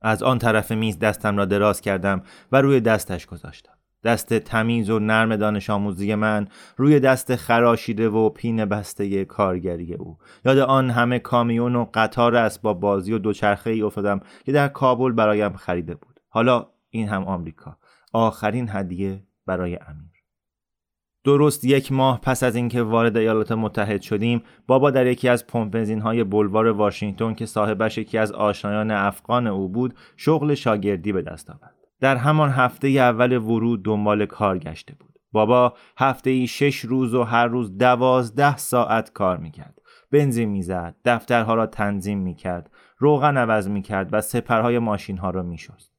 از 0.02 0.22
آن 0.22 0.38
طرف 0.38 0.72
میز 0.72 0.98
دستم 0.98 1.36
را 1.36 1.44
دراز 1.44 1.80
کردم 1.80 2.22
و 2.52 2.60
روی 2.60 2.80
دستش 2.80 3.26
گذاشتم. 3.26 3.77
دست 4.04 4.34
تمیز 4.34 4.90
و 4.90 4.98
نرم 4.98 5.36
دانش 5.36 5.70
آموزی 5.70 6.14
من 6.14 6.48
روی 6.76 7.00
دست 7.00 7.36
خراشیده 7.36 8.08
و 8.08 8.30
پین 8.30 8.64
بسته 8.64 9.24
کارگری 9.24 9.94
او. 9.94 10.18
یاد 10.44 10.58
آن 10.58 10.90
همه 10.90 11.18
کامیون 11.18 11.76
و 11.76 11.86
قطار 11.94 12.36
اسباب 12.36 12.80
بازی 12.80 13.12
و 13.12 13.18
دوچرخه 13.18 13.70
ای 13.70 13.82
افتادم 13.82 14.20
که 14.44 14.52
در 14.52 14.68
کابل 14.68 15.12
برایم 15.12 15.52
خریده 15.52 15.94
بود. 15.94 16.20
حالا 16.28 16.66
این 16.90 17.08
هم 17.08 17.24
آمریکا. 17.24 17.76
آخرین 18.12 18.68
هدیه 18.70 19.22
برای 19.46 19.76
امیر. 19.76 20.18
درست 21.24 21.64
یک 21.64 21.92
ماه 21.92 22.20
پس 22.20 22.42
از 22.42 22.56
اینکه 22.56 22.82
وارد 22.82 23.16
ایالات 23.16 23.52
متحد 23.52 24.00
شدیم 24.00 24.42
بابا 24.66 24.90
در 24.90 25.06
یکی 25.06 25.28
از 25.28 25.46
پمپ 25.46 26.02
های 26.02 26.24
بلوار 26.24 26.66
واشنگتن 26.66 27.34
که 27.34 27.46
صاحبش 27.46 27.98
یکی 27.98 28.18
از 28.18 28.32
آشنایان 28.32 28.90
افغان 28.90 29.46
او 29.46 29.68
بود 29.68 29.94
شغل 30.16 30.54
شاگردی 30.54 31.12
به 31.12 31.22
دست 31.22 31.50
آورد. 31.50 31.77
در 32.00 32.16
همان 32.16 32.50
هفته 32.50 32.88
اول 32.88 33.36
ورود 33.36 33.84
دنبال 33.84 34.26
کار 34.26 34.58
گشته 34.58 34.94
بود. 34.94 35.18
بابا 35.32 35.74
هفته 35.98 36.30
ای 36.30 36.46
شش 36.46 36.80
روز 36.80 37.14
و 37.14 37.22
هر 37.22 37.46
روز 37.46 37.78
دوازده 37.78 38.56
ساعت 38.56 39.12
کار 39.12 39.36
می‌کرد. 39.36 39.78
بنزین 40.12 40.48
می‌زد 40.48 40.94
دفترها 41.04 41.54
را 41.54 41.66
تنظیم 41.66 42.18
می‌کرد 42.18 42.70
روغن 42.98 43.36
عوض 43.36 43.68
می‌کرد 43.68 44.08
و 44.12 44.20
سپرهای 44.20 44.78
ماشین 44.78 45.18
ها 45.18 45.30
را 45.30 45.42
میشست. 45.42 45.98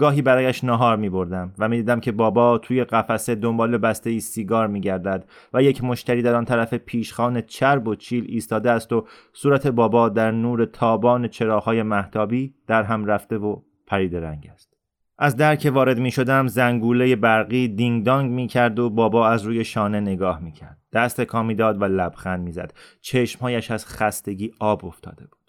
گاهی 0.00 0.22
برایش 0.22 0.64
نهار 0.64 0.96
می 0.96 1.08
بردم 1.08 1.52
و 1.58 1.68
می 1.68 1.76
دیدم 1.76 2.00
که 2.00 2.12
بابا 2.12 2.58
توی 2.58 2.84
قفسه 2.84 3.34
دنبال 3.34 3.78
بسته 3.78 4.10
ای 4.10 4.20
سیگار 4.20 4.66
می 4.66 4.80
گردد 4.80 5.28
و 5.54 5.62
یک 5.62 5.84
مشتری 5.84 6.22
در 6.22 6.34
آن 6.34 6.44
طرف 6.44 6.74
پیشخان 6.74 7.40
چرب 7.40 7.88
و 7.88 7.94
چیل 7.94 8.24
ایستاده 8.28 8.70
است 8.70 8.92
و 8.92 9.06
صورت 9.32 9.66
بابا 9.66 10.08
در 10.08 10.30
نور 10.30 10.64
تابان 10.64 11.28
چراغهای 11.28 11.82
محتابی 11.82 12.54
در 12.66 12.82
هم 12.82 13.04
رفته 13.04 13.38
و 13.38 13.56
پرید 13.86 14.16
رنگ 14.16 14.50
است. 14.52 14.69
از 15.22 15.36
در 15.36 15.56
که 15.56 15.70
وارد 15.70 15.98
می 15.98 16.10
شدم 16.10 16.46
زنگوله 16.46 17.16
برقی 17.16 17.68
دینگ 17.68 18.04
دانگ 18.04 18.30
می 18.30 18.46
کرد 18.46 18.78
و 18.78 18.90
بابا 18.90 19.28
از 19.28 19.42
روی 19.42 19.64
شانه 19.64 20.00
نگاه 20.00 20.40
می 20.40 20.52
کرد. 20.52 20.78
دست 20.92 21.20
کامی 21.20 21.54
داد 21.54 21.82
و 21.82 21.84
لبخند 21.84 22.40
می 22.40 22.52
زد. 22.52 22.72
چشمهایش 23.00 23.70
از 23.70 23.86
خستگی 23.86 24.50
آب 24.60 24.84
افتاده 24.84 25.26
بود. 25.26 25.40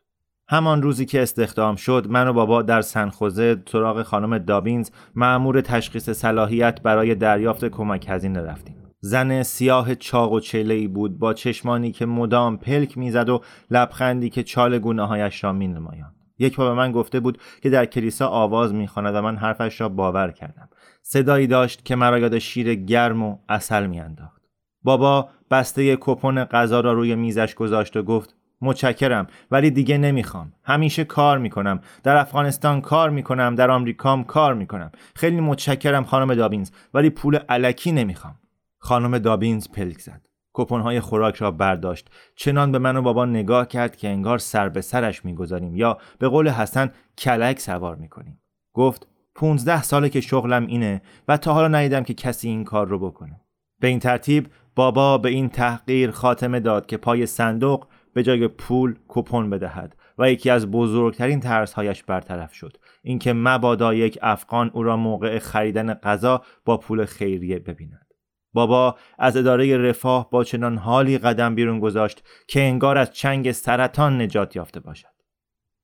همان 0.47 0.81
روزی 0.81 1.05
که 1.05 1.21
استخدام 1.21 1.75
شد 1.75 2.07
من 2.09 2.27
و 2.27 2.33
بابا 2.33 2.61
در 2.61 2.81
سنخوزه 2.81 3.63
سراغ 3.67 4.03
خانم 4.03 4.37
دابینز 4.37 4.89
معمور 5.15 5.61
تشخیص 5.61 6.09
صلاحیت 6.09 6.81
برای 6.81 7.15
دریافت 7.15 7.65
کمک 7.65 8.05
هزینه 8.09 8.41
رفتیم 8.41 8.75
زن 8.99 9.43
سیاه 9.43 9.95
چاق 9.95 10.31
و 10.31 10.39
چله 10.39 10.73
ای 10.73 10.87
بود 10.87 11.19
با 11.19 11.33
چشمانی 11.33 11.91
که 11.91 12.05
مدام 12.05 12.57
پلک 12.57 12.97
می‌زد 12.97 13.29
و 13.29 13.41
لبخندی 13.71 14.29
که 14.29 14.43
چال 14.43 14.79
گونه 14.79 15.07
هایش 15.07 15.43
را 15.43 15.53
می 15.53 15.67
نمایان. 15.67 16.15
یک 16.41 16.55
بار 16.55 16.69
به 16.69 16.75
من 16.75 16.91
گفته 16.91 17.19
بود 17.19 17.37
که 17.61 17.69
در 17.69 17.85
کلیسا 17.85 18.27
آواز 18.27 18.73
می‌خواند 18.73 19.15
و 19.15 19.21
من 19.21 19.35
حرفش 19.35 19.81
را 19.81 19.89
باور 19.89 20.31
کردم. 20.31 20.69
صدایی 21.01 21.47
داشت 21.47 21.85
که 21.85 21.95
مرا 21.95 22.19
یاد 22.19 22.39
شیر 22.39 22.75
گرم 22.75 23.23
و 23.23 23.37
اصل 23.49 23.87
میانداخت. 23.87 24.41
بابا 24.83 25.29
بسته 25.51 25.97
کپون 25.99 26.43
غذا 26.43 26.79
را 26.79 26.93
روی 26.93 27.15
میزش 27.15 27.55
گذاشت 27.55 27.97
و 27.97 28.03
گفت 28.03 28.35
متشکرم 28.61 29.27
ولی 29.51 29.71
دیگه 29.71 29.97
نمی‌خوام. 29.97 30.53
همیشه 30.63 31.03
کار 31.03 31.37
می‌کنم. 31.37 31.79
در 32.03 32.17
افغانستان 32.17 32.81
کار 32.81 33.09
می‌کنم 33.09 33.55
در 33.55 33.71
آمریکام 33.71 34.23
کار 34.23 34.53
می‌کنم. 34.53 34.91
خیلی 35.15 35.39
متشکرم 35.39 36.03
خانم 36.03 36.33
دابینز 36.35 36.71
ولی 36.93 37.09
پول 37.09 37.35
علکی 37.35 37.91
نمی‌خوام. 37.91 38.35
خانم 38.77 39.17
دابینز 39.17 39.67
پلک 39.69 39.99
زد. 39.99 40.30
کپونهای 40.53 40.99
خوراک 40.99 41.35
را 41.35 41.51
برداشت. 41.51 42.09
چنان 42.35 42.71
به 42.71 42.79
من 42.79 42.97
و 42.97 43.01
بابا 43.01 43.25
نگاه 43.25 43.67
کرد 43.67 43.95
که 43.95 44.09
انگار 44.09 44.37
سر 44.37 44.69
به 44.69 44.81
سرش 44.81 45.25
می‌گذاریم 45.25 45.75
یا 45.75 45.97
به 46.19 46.27
قول 46.27 46.49
حسن 46.49 46.91
کلک 47.17 47.59
سوار 47.59 47.95
می‌کنیم. 47.95 48.41
گفت 48.73 49.07
پونزده 49.35 49.83
ساله 49.83 50.09
که 50.09 50.21
شغلم 50.21 50.67
اینه 50.67 51.01
و 51.27 51.37
تا 51.37 51.53
حالا 51.53 51.67
ندیدم 51.67 52.03
که 52.03 52.13
کسی 52.13 52.49
این 52.49 52.63
کار 52.63 52.87
رو 52.87 52.99
بکنه. 52.99 53.41
به 53.79 53.87
این 53.87 53.99
ترتیب 53.99 54.47
بابا 54.75 55.17
به 55.17 55.29
این 55.29 55.49
تحقیر 55.49 56.11
خاتمه 56.11 56.59
داد 56.59 56.85
که 56.85 56.97
پای 56.97 57.25
صندوق 57.25 57.87
به 58.13 58.23
جای 58.23 58.47
پول 58.47 58.95
کپون 59.07 59.49
بدهد 59.49 59.95
و 60.17 60.31
یکی 60.31 60.49
از 60.49 60.71
بزرگترین 60.71 61.39
ترسهایش 61.39 62.03
برطرف 62.03 62.53
شد. 62.53 62.77
اینکه 63.03 63.33
مبادا 63.33 63.93
یک 63.93 64.19
افغان 64.21 64.71
او 64.73 64.83
را 64.83 64.97
موقع 64.97 65.39
خریدن 65.39 65.93
غذا 65.93 66.41
با 66.65 66.77
پول 66.77 67.05
خیریه 67.05 67.59
ببیند. 67.59 68.10
بابا 68.53 68.95
از 69.19 69.37
اداره 69.37 69.77
رفاه 69.77 70.29
با 70.29 70.43
چنان 70.43 70.77
حالی 70.77 71.17
قدم 71.17 71.55
بیرون 71.55 71.79
گذاشت 71.79 72.23
که 72.47 72.61
انگار 72.61 72.97
از 72.97 73.11
چنگ 73.11 73.51
سرطان 73.51 74.21
نجات 74.21 74.55
یافته 74.55 74.79
باشد. 74.79 75.07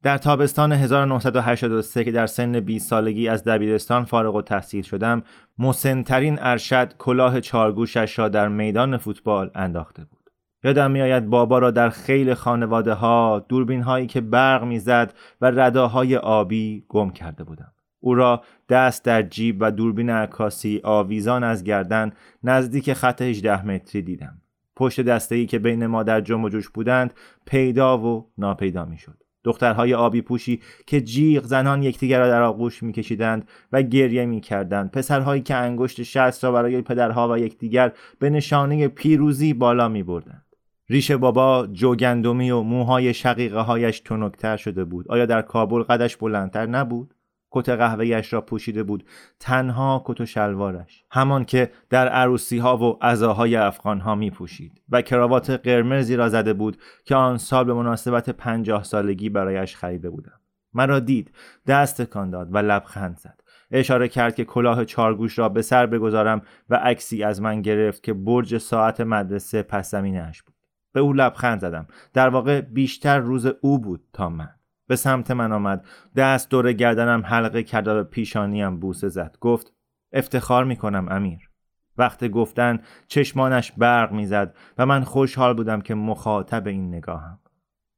در 0.04 0.18
تابستان 0.18 0.72
1983 0.72 2.04
که 2.04 2.12
در 2.12 2.28
سن 2.28 2.60
20 2.60 2.90
سالگی 2.90 3.28
از 3.28 3.44
دبیرستان 3.44 4.06
فارغ 4.06 4.36
و 4.36 4.42
تحصیل 4.42 4.84
شدم 4.84 5.24
مسنترین 5.58 6.38
ارشد 6.42 6.94
کلاه 6.98 7.42
چارگوشش 7.42 8.20
را 8.20 8.30
در 8.30 8.48
میدان 8.48 8.98
فوتبال 8.98 9.52
انداخته 9.56 10.06
بود. 10.06 10.30
یادم 10.64 10.92
میآید 10.92 11.30
بابا 11.30 11.60
را 11.60 11.72
در 11.72 11.90
خیل 11.90 12.34
خانواده 12.34 12.94
ها 12.94 13.46
دوربین 13.50 13.82
هایی 13.82 14.08
که 14.08 14.22
برق 14.22 14.64
می‌زد 14.64 15.14
و 15.42 15.52
رداهای 15.52 16.18
آبی 16.18 16.86
گم 16.90 17.10
کرده 17.10 17.44
بودم. 17.44 17.74
او 18.00 18.16
را 18.16 18.44
دست 18.70 19.06
در 19.06 19.22
جیب 19.22 19.58
و 19.60 19.72
دوربین 19.72 20.10
عکاسی 20.10 20.82
آویزان 20.84 21.44
از 21.44 21.64
گردن 21.64 22.12
نزدیک 22.44 22.94
خط 22.94 23.22
18 23.22 23.66
متری 23.66 24.02
دیدم. 24.02 24.42
پشت 24.76 25.02
دسته 25.02 25.36
ای 25.36 25.46
که 25.46 25.60
بین 25.60 25.88
ما 25.88 26.04
در 26.04 26.22
جمع 26.22 26.44
و 26.44 26.50
جوش 26.50 26.70
بودند 26.70 27.14
پیدا 27.46 27.98
و 27.98 28.32
ناپیدا 28.38 28.86
می‌شد. 28.86 29.24
دخترهای 29.44 29.94
آبی 29.94 30.22
پوشی 30.22 30.62
که 30.88 31.02
جیغ 31.02 31.44
زنان 31.44 31.84
یکدیگر 31.84 32.20
را 32.20 32.28
در 32.28 32.42
آغوش 32.42 32.84
میکشیدند 32.84 33.50
و 33.72 33.82
گریه 33.82 34.26
می‌کردند. 34.26 34.92
پسرهایی 34.92 35.42
که 35.42 35.56
انگشت 35.56 36.04
شست 36.04 36.44
را 36.44 36.52
برای 36.52 36.82
پدرها 36.82 37.32
و 37.32 37.38
یکدیگر 37.38 37.92
به 38.20 38.30
نشانه 38.30 38.88
پیروزی 38.88 39.54
بالا 39.54 39.90
میبردند. 39.90 40.46
ریش 40.90 41.12
بابا 41.12 41.68
جوگندمی 41.68 42.52
و 42.52 42.62
موهای 42.62 43.14
شقیقه 43.14 43.60
هایش 43.60 44.00
تنکتر 44.00 44.58
شده 44.58 44.84
بود. 44.84 45.08
آیا 45.08 45.26
در 45.26 45.42
کابل 45.42 45.84
قدش 45.84 46.18
بلندتر 46.18 46.66
نبود؟ 46.66 47.14
کت 47.52 47.70
قهوهیش 47.70 48.34
را 48.34 48.42
پوشیده 48.42 48.84
بود 48.84 49.04
تنها 49.40 50.04
کت 50.06 50.22
و 50.22 50.26
شلوارش. 50.26 51.04
همان 51.12 51.46
که 51.46 51.72
در 51.90 52.08
عروسی 52.08 52.58
ها 52.58 52.78
و 52.78 52.98
عزاهای 53.02 53.56
افغان 53.56 54.00
ها 54.00 54.16
می 54.16 54.32
پوشید 54.32 54.82
و 54.90 55.02
کراوات 55.02 55.50
قرمزی 55.50 56.16
را 56.16 56.30
زده 56.30 56.54
بود 56.54 56.78
که 57.06 57.16
آن 57.16 57.38
سال 57.38 57.64
به 57.64 57.74
مناسبت 57.74 58.30
پنجاه 58.30 58.84
سالگی 58.84 59.30
برایش 59.30 59.76
خریده 59.76 60.10
بودم. 60.10 60.40
مرا 60.74 61.00
دید 61.00 61.32
دست 61.68 62.02
کان 62.02 62.30
داد 62.30 62.56
و 62.56 62.58
لبخند 62.58 63.18
زد. 63.18 63.42
اشاره 63.72 64.08
کرد 64.08 64.36
که 64.36 64.46
کلاه 64.46 64.86
چارگوش 64.86 65.40
را 65.40 65.50
به 65.50 65.62
سر 65.62 65.86
بگذارم 65.86 66.42
و 66.70 66.76
عکسی 66.76 67.24
از 67.24 67.42
من 67.42 67.62
گرفت 67.62 68.04
که 68.04 68.14
برج 68.14 68.58
ساعت 68.58 69.02
مدرسه 69.02 69.64
پس 69.64 69.92
زمینش 69.92 70.44
بود. 70.44 70.56
به 70.94 71.00
او 71.00 71.14
لبخند 71.14 71.60
زدم. 71.60 71.88
در 72.14 72.30
واقع 72.30 72.62
بیشتر 72.62 73.20
روز 73.20 73.46
او 73.62 73.80
بود 73.80 74.04
تا 74.14 74.30
من. 74.30 74.57
به 74.88 74.96
سمت 74.96 75.32
من 75.32 75.52
آمد. 75.52 75.86
دست 76.16 76.50
دور 76.50 76.74
گردنم 76.74 77.24
حلقه 77.26 77.64
کرد 77.64 77.88
و 77.88 78.04
پیشانیم 78.04 78.80
بوسه 78.80 79.08
زد. 79.08 79.38
گفت 79.42 79.74
افتخار 80.14 80.64
می 80.66 80.76
کنم 80.76 81.08
امیر. 81.12 81.50
وقت 81.98 82.28
گفتن 82.28 82.80
چشمانش 83.08 83.72
برق 83.72 84.12
می‌زد 84.12 84.56
و 84.78 84.86
من 84.86 85.04
خوشحال 85.04 85.54
بودم 85.54 85.82
که 85.82 85.96
مخاطب 85.96 86.68
این 86.68 86.96
نگاهم. 86.96 87.40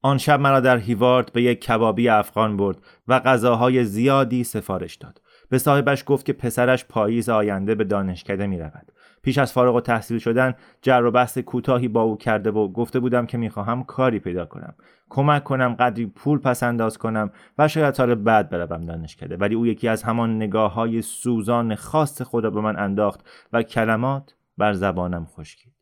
آن 0.01 0.17
شب 0.17 0.39
مرا 0.39 0.59
در 0.59 0.77
هیوارد 0.77 1.33
به 1.33 1.41
یک 1.41 1.61
کبابی 1.61 2.09
افغان 2.09 2.57
برد 2.57 2.77
و 3.07 3.19
غذاهای 3.19 3.83
زیادی 3.83 4.43
سفارش 4.43 4.95
داد. 4.95 5.21
به 5.49 5.57
صاحبش 5.57 6.03
گفت 6.07 6.25
که 6.25 6.33
پسرش 6.33 6.85
پاییز 6.85 7.29
آینده 7.29 7.75
به 7.75 7.83
دانشکده 7.83 8.47
می 8.47 8.59
رود. 8.59 8.91
پیش 9.21 9.37
از 9.37 9.53
فارغ 9.53 9.75
و 9.75 9.81
تحصیل 9.81 10.17
شدن 10.17 10.53
جر 10.81 11.03
و 11.03 11.11
بحث 11.11 11.37
کوتاهی 11.37 11.87
با 11.87 12.01
او 12.01 12.17
کرده 12.17 12.51
و 12.51 12.67
گفته 12.67 12.99
بودم 12.99 13.25
که 13.25 13.37
می‌خواهم 13.37 13.83
کاری 13.83 14.19
پیدا 14.19 14.45
کنم. 14.45 14.73
کمک 15.09 15.43
کنم 15.43 15.73
قدری 15.73 16.05
پول 16.05 16.39
پس 16.39 16.63
انداز 16.63 16.97
کنم 16.97 17.31
و 17.57 17.67
شاید 17.67 17.93
سال 17.93 18.15
بعد 18.15 18.49
بروم 18.49 18.81
دانشکده. 18.81 19.37
ولی 19.37 19.55
او 19.55 19.67
یکی 19.67 19.87
از 19.87 20.03
همان 20.03 20.35
نگاه 20.35 20.73
های 20.73 21.01
سوزان 21.01 21.75
خاص 21.75 22.21
خود 22.21 22.43
را 22.43 22.49
به 22.49 22.61
من 22.61 22.79
انداخت 22.79 23.27
و 23.53 23.63
کلمات 23.63 24.35
بر 24.57 24.73
زبانم 24.73 25.25
خشکید 25.25 25.73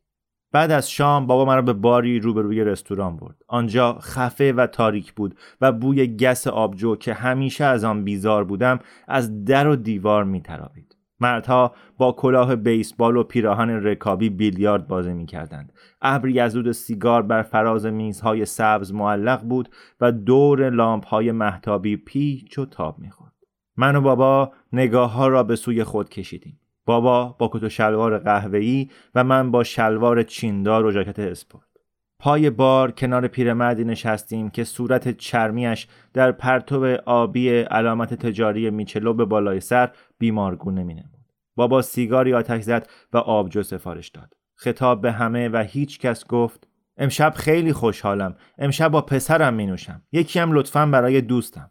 بعد 0.52 0.70
از 0.70 0.90
شام 0.90 1.26
بابا 1.26 1.44
مرا 1.44 1.62
به 1.62 1.72
باری 1.72 2.20
روبروی 2.20 2.64
رستوران 2.64 3.16
برد. 3.16 3.36
آنجا 3.48 3.98
خفه 4.00 4.52
و 4.52 4.66
تاریک 4.66 5.12
بود 5.12 5.38
و 5.60 5.72
بوی 5.72 6.16
گس 6.16 6.46
آبجو 6.46 6.96
که 6.96 7.14
همیشه 7.14 7.64
از 7.64 7.84
آن 7.84 8.04
بیزار 8.04 8.44
بودم 8.44 8.78
از 9.08 9.44
در 9.44 9.68
و 9.68 9.76
دیوار 9.76 10.24
میتراوید 10.24 10.87
مردها 11.20 11.74
با 11.98 12.12
کلاه 12.12 12.56
بیسبال 12.56 13.16
و 13.16 13.22
پیراهن 13.22 13.70
رکابی 13.70 14.30
بیلیارد 14.30 14.88
بازی 14.88 15.12
می‌کردند. 15.12 15.72
ابری 16.02 16.40
از 16.40 16.54
دود 16.54 16.72
سیگار 16.72 17.22
بر 17.22 17.42
فراز 17.42 17.86
میزهای 17.86 18.44
سبز 18.44 18.92
معلق 18.92 19.42
بود 19.42 19.68
و 20.00 20.12
دور 20.12 20.70
لامپهای 20.70 21.32
محتابی 21.32 21.96
پیچ 21.96 22.58
و 22.58 22.66
تاب 22.66 22.98
می‌خورد. 22.98 23.32
من 23.76 23.96
و 23.96 24.00
بابا 24.00 24.52
نگاه 24.72 25.12
ها 25.12 25.28
را 25.28 25.42
به 25.42 25.56
سوی 25.56 25.84
خود 25.84 26.08
کشیدیم. 26.08 26.60
بابا 26.86 27.36
با 27.38 27.50
کت 27.52 27.62
و 27.62 27.68
شلوار 27.68 28.18
قهوه‌ای 28.18 28.90
و 29.14 29.24
من 29.24 29.50
با 29.50 29.64
شلوار 29.64 30.22
چیندار 30.22 30.84
و 30.84 30.92
ژاکت 30.92 31.18
اسپورت. 31.18 31.67
پای 32.20 32.50
بار 32.50 32.90
کنار 32.90 33.26
پیرمردی 33.26 33.84
نشستیم 33.84 34.50
که 34.50 34.64
صورت 34.64 35.16
چرمیش 35.16 35.88
در 36.12 36.32
پرتو 36.32 36.96
آبی 37.06 37.50
علامت 37.50 38.14
تجاری 38.14 38.70
میچلو 38.70 39.14
به 39.14 39.24
بالای 39.24 39.60
سر 39.60 39.90
بیمارگونه 40.18 40.82
می 40.82 40.94
نمود. 40.94 41.18
بابا 41.56 41.82
سیگاری 41.82 42.34
آتش 42.34 42.62
زد 42.62 42.88
و 43.12 43.18
آبجو 43.18 43.62
سفارش 43.62 44.08
داد. 44.08 44.34
خطاب 44.54 45.00
به 45.00 45.12
همه 45.12 45.48
و 45.48 45.56
هیچ 45.56 45.98
کس 45.98 46.26
گفت 46.26 46.68
امشب 46.96 47.32
خیلی 47.36 47.72
خوشحالم. 47.72 48.36
امشب 48.58 48.88
با 48.88 49.00
پسرم 49.00 49.54
می 49.54 49.66
نوشم. 49.66 50.02
یکی 50.12 50.38
هم 50.38 50.52
لطفا 50.52 50.86
برای 50.86 51.20
دوستم. 51.20 51.70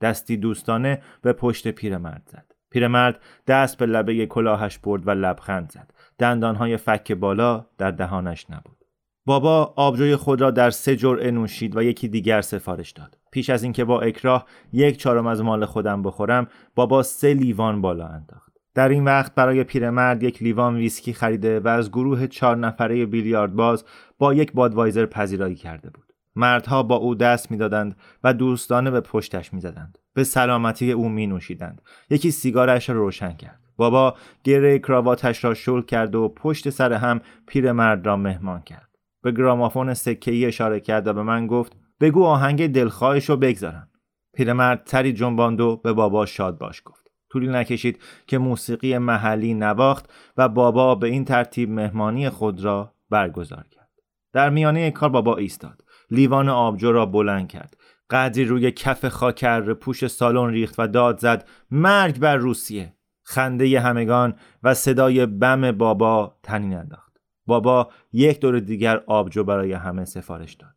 دستی 0.00 0.36
دوستانه 0.36 1.02
به 1.22 1.32
پشت 1.32 1.68
پیرمرد 1.68 2.22
زد. 2.26 2.52
پیرمرد 2.70 3.20
دست 3.46 3.78
به 3.78 3.86
لبه 3.86 4.26
کلاهش 4.26 4.78
برد 4.78 5.08
و 5.08 5.10
لبخند 5.10 5.72
زد. 5.72 5.90
دندانهای 6.18 6.76
فک 6.76 7.12
بالا 7.12 7.66
در 7.78 7.90
دهانش 7.90 8.50
نبود. 8.50 8.81
بابا 9.26 9.74
آبجوی 9.76 10.16
خود 10.16 10.40
را 10.40 10.50
در 10.50 10.70
سه 10.70 10.96
جرعه 10.96 11.30
نوشید 11.30 11.76
و 11.76 11.82
یکی 11.82 12.08
دیگر 12.08 12.40
سفارش 12.40 12.90
داد. 12.90 13.18
پیش 13.30 13.50
از 13.50 13.62
اینکه 13.62 13.84
با 13.84 14.00
اکراه 14.00 14.46
یک 14.72 14.96
چهارم 14.96 15.26
از 15.26 15.42
مال 15.42 15.64
خودم 15.64 16.02
بخورم، 16.02 16.46
بابا 16.74 17.02
سه 17.02 17.34
لیوان 17.34 17.80
بالا 17.80 18.06
انداخت. 18.06 18.52
در 18.74 18.88
این 18.88 19.04
وقت 19.04 19.34
برای 19.34 19.64
پیرمرد 19.64 20.22
یک 20.22 20.42
لیوان 20.42 20.76
ویسکی 20.76 21.12
خریده 21.12 21.60
و 21.60 21.68
از 21.68 21.90
گروه 21.90 22.26
چهار 22.26 22.56
نفره 22.56 23.06
بیلیارد 23.06 23.54
باز 23.54 23.84
با 24.18 24.34
یک 24.34 24.52
بادوایزر 24.52 25.06
پذیرایی 25.06 25.54
کرده 25.54 25.90
بود. 25.90 26.12
مردها 26.36 26.82
با 26.82 26.96
او 26.96 27.14
دست 27.14 27.50
می‌دادند 27.50 27.96
و 28.24 28.34
دوستانه 28.34 28.90
به 28.90 29.00
پشتش 29.00 29.52
می‌زدند. 29.54 29.98
به 30.14 30.24
سلامتی 30.24 30.92
او 30.92 31.08
می 31.08 31.26
نوشیدند. 31.26 31.82
یکی 32.10 32.30
سیگارش 32.30 32.90
را 32.90 32.96
روشن 32.96 33.32
کرد. 33.32 33.60
بابا 33.76 34.16
گره 34.44 34.78
کراواتش 34.78 35.44
را 35.44 35.54
شل 35.54 35.82
کرد 35.82 36.14
و 36.14 36.28
پشت 36.28 36.70
سر 36.70 36.92
هم 36.92 37.20
پیرمرد 37.46 38.06
را 38.06 38.16
مهمان 38.16 38.60
کرد. 38.60 38.91
به 39.22 39.32
گرامافون 39.32 39.94
سکه‌ای 39.94 40.46
اشاره 40.46 40.80
کرد 40.80 41.06
و 41.06 41.12
به 41.12 41.22
من 41.22 41.46
گفت 41.46 41.76
بگو 42.00 42.24
آهنگ 42.24 42.66
دلخواهش 42.66 43.30
رو 43.30 43.36
بگذارم 43.36 43.88
پیرمرد 44.34 44.84
تری 44.84 45.12
جنباند 45.12 45.60
و 45.60 45.76
به 45.76 45.92
بابا 45.92 46.26
شاد 46.26 46.58
باش 46.58 46.82
گفت. 46.84 47.08
طولی 47.30 47.48
نکشید 47.48 48.02
که 48.26 48.38
موسیقی 48.38 48.98
محلی 48.98 49.54
نواخت 49.54 50.12
و 50.36 50.48
بابا 50.48 50.94
به 50.94 51.06
این 51.06 51.24
ترتیب 51.24 51.70
مهمانی 51.70 52.28
خود 52.28 52.64
را 52.64 52.94
برگزار 53.10 53.64
کرد. 53.70 53.88
در 54.32 54.50
میانه 54.50 54.90
کار 54.90 55.08
بابا 55.08 55.36
ایستاد. 55.36 55.84
لیوان 56.10 56.48
آبجو 56.48 56.92
را 56.92 57.06
بلند 57.06 57.48
کرد. 57.48 57.76
قدری 58.10 58.44
روی 58.44 58.70
کف 58.70 59.08
خاکر 59.08 59.74
پوش 59.74 60.06
سالن 60.06 60.50
ریخت 60.50 60.74
و 60.78 60.86
داد 60.86 61.18
زد 61.18 61.48
مرگ 61.70 62.18
بر 62.18 62.36
روسیه. 62.36 62.96
خنده 63.24 63.80
همگان 63.80 64.34
و 64.62 64.74
صدای 64.74 65.26
بم 65.26 65.72
بابا 65.72 66.38
تنین 66.42 66.74
انداخت. 66.74 67.11
بابا 67.46 67.90
یک 68.12 68.40
دور 68.40 68.60
دیگر 68.60 69.02
آبجو 69.06 69.44
برای 69.44 69.72
همه 69.72 70.04
سفارش 70.04 70.54
داد. 70.54 70.74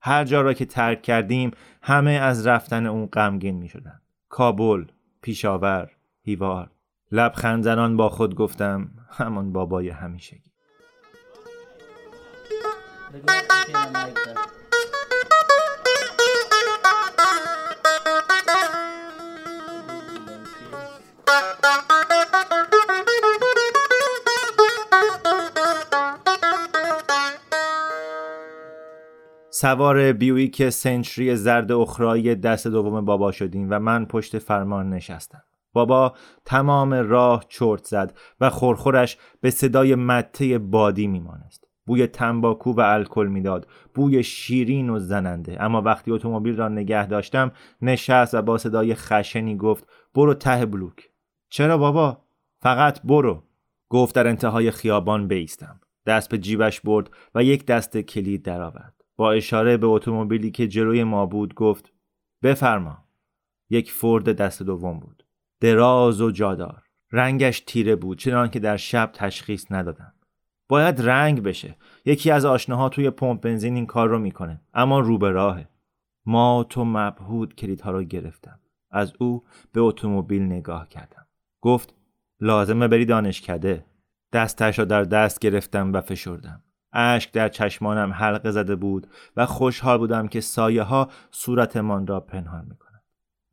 هر 0.00 0.24
جا 0.24 0.40
را 0.40 0.52
که 0.52 0.64
ترک 0.64 1.02
کردیم 1.02 1.50
همه 1.82 2.10
از 2.10 2.46
رفتن 2.46 2.86
اون 2.86 3.06
غمگین 3.06 3.56
می 3.56 3.68
شدن. 3.68 4.00
کابل، 4.28 4.84
پیشاور، 5.22 5.90
هیوار. 6.22 6.70
لبخند 7.12 7.64
زنان 7.64 7.96
با 7.96 8.08
خود 8.08 8.34
گفتم 8.34 8.90
همان 9.10 9.52
بابای 9.52 9.88
همیشگی. 9.88 10.52
سوار 29.62 30.12
بیویک 30.12 30.68
سنچری 30.68 31.36
زرد 31.36 31.72
اخرایی 31.72 32.34
دست 32.34 32.68
دوم 32.68 33.04
بابا 33.04 33.32
شدیم 33.32 33.66
و 33.70 33.78
من 33.78 34.04
پشت 34.04 34.38
فرمان 34.38 34.90
نشستم. 34.90 35.42
بابا 35.72 36.14
تمام 36.44 36.94
راه 36.94 37.44
چرت 37.48 37.84
زد 37.84 38.18
و 38.40 38.50
خورخورش 38.50 39.18
به 39.40 39.50
صدای 39.50 39.94
مته 39.94 40.58
بادی 40.58 41.06
میمانست. 41.06 41.68
بوی 41.86 42.06
تنباکو 42.06 42.72
و 42.72 42.80
الکل 42.80 43.26
می‌داد. 43.26 43.66
بوی 43.94 44.22
شیرین 44.22 44.90
و 44.90 44.98
زننده. 44.98 45.62
اما 45.62 45.82
وقتی 45.82 46.12
اتومبیل 46.12 46.56
را 46.56 46.68
نگه 46.68 47.06
داشتم 47.06 47.52
نشست 47.82 48.34
و 48.34 48.42
با 48.42 48.58
صدای 48.58 48.94
خشنی 48.94 49.56
گفت 49.56 49.86
برو 50.14 50.34
ته 50.34 50.66
بلوک. 50.66 51.10
چرا 51.48 51.78
بابا؟ 51.78 52.18
فقط 52.62 53.02
برو. 53.02 53.42
گفت 53.88 54.14
در 54.14 54.26
انتهای 54.26 54.70
خیابان 54.70 55.28
بیستم. 55.28 55.80
دست 56.06 56.28
به 56.28 56.38
جیبش 56.38 56.80
برد 56.80 57.10
و 57.34 57.42
یک 57.42 57.66
دست 57.66 57.98
کلید 57.98 58.42
درآورد. 58.42 59.01
با 59.16 59.32
اشاره 59.32 59.76
به 59.76 59.86
اتومبیلی 59.86 60.50
که 60.50 60.68
جلوی 60.68 61.04
ما 61.04 61.26
بود 61.26 61.54
گفت 61.54 61.92
بفرما. 62.42 63.04
یک 63.70 63.92
فورد 63.92 64.36
دست 64.36 64.62
دوم 64.62 65.00
بود. 65.00 65.26
دراز 65.60 66.20
و 66.20 66.30
جادار. 66.30 66.82
رنگش 67.12 67.60
تیره 67.60 67.96
بود 67.96 68.18
چنان 68.18 68.50
که 68.50 68.58
در 68.58 68.76
شب 68.76 69.10
تشخیص 69.14 69.66
ندادم. 69.70 70.12
باید 70.68 71.00
رنگ 71.00 71.42
بشه. 71.42 71.76
یکی 72.04 72.30
از 72.30 72.44
آشناها 72.44 72.88
توی 72.88 73.10
پمپ 73.10 73.40
بنزین 73.40 73.74
این 73.74 73.86
کار 73.86 74.08
رو 74.08 74.18
می‌کنه. 74.18 74.60
اما 74.74 75.00
رو 75.00 75.18
به 75.18 75.30
راهه. 75.30 75.68
ما 76.26 76.66
تو 76.70 76.84
مبهود 76.84 77.54
کلیدها 77.54 77.90
رو 77.90 78.02
گرفتم. 78.02 78.60
از 78.90 79.12
او 79.18 79.44
به 79.72 79.80
اتومبیل 79.80 80.42
نگاه 80.42 80.88
کردم. 80.88 81.26
گفت 81.60 81.94
لازمه 82.40 82.88
بری 82.88 83.04
دانشکده. 83.04 83.86
دستش 84.32 84.78
را 84.78 84.84
در 84.84 85.04
دست 85.04 85.38
گرفتم 85.38 85.92
و 85.92 86.00
فشردم. 86.00 86.62
اشک 86.92 87.32
در 87.32 87.48
چشمانم 87.48 88.12
حلقه 88.12 88.50
زده 88.50 88.76
بود 88.76 89.06
و 89.36 89.46
خوشحال 89.46 89.98
بودم 89.98 90.28
که 90.28 90.40
سایه 90.40 90.82
ها 90.82 91.08
صورتمان 91.30 92.06
را 92.06 92.20
پنهان 92.20 92.66
می‌کنند. 92.70 93.02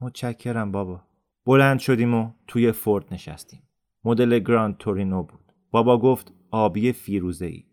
متشکرم 0.01 0.71
بابا. 0.71 1.01
بلند 1.45 1.79
شدیم 1.79 2.13
و 2.13 2.31
توی 2.47 2.71
فورد 2.71 3.05
نشستیم. 3.11 3.63
مدل 4.03 4.39
گراند 4.39 4.77
تورینو 4.77 5.23
بود. 5.23 5.53
بابا 5.71 5.97
گفت 5.97 6.33
آبی 6.51 6.91
فیروزه 6.91 7.45
ای. 7.45 7.63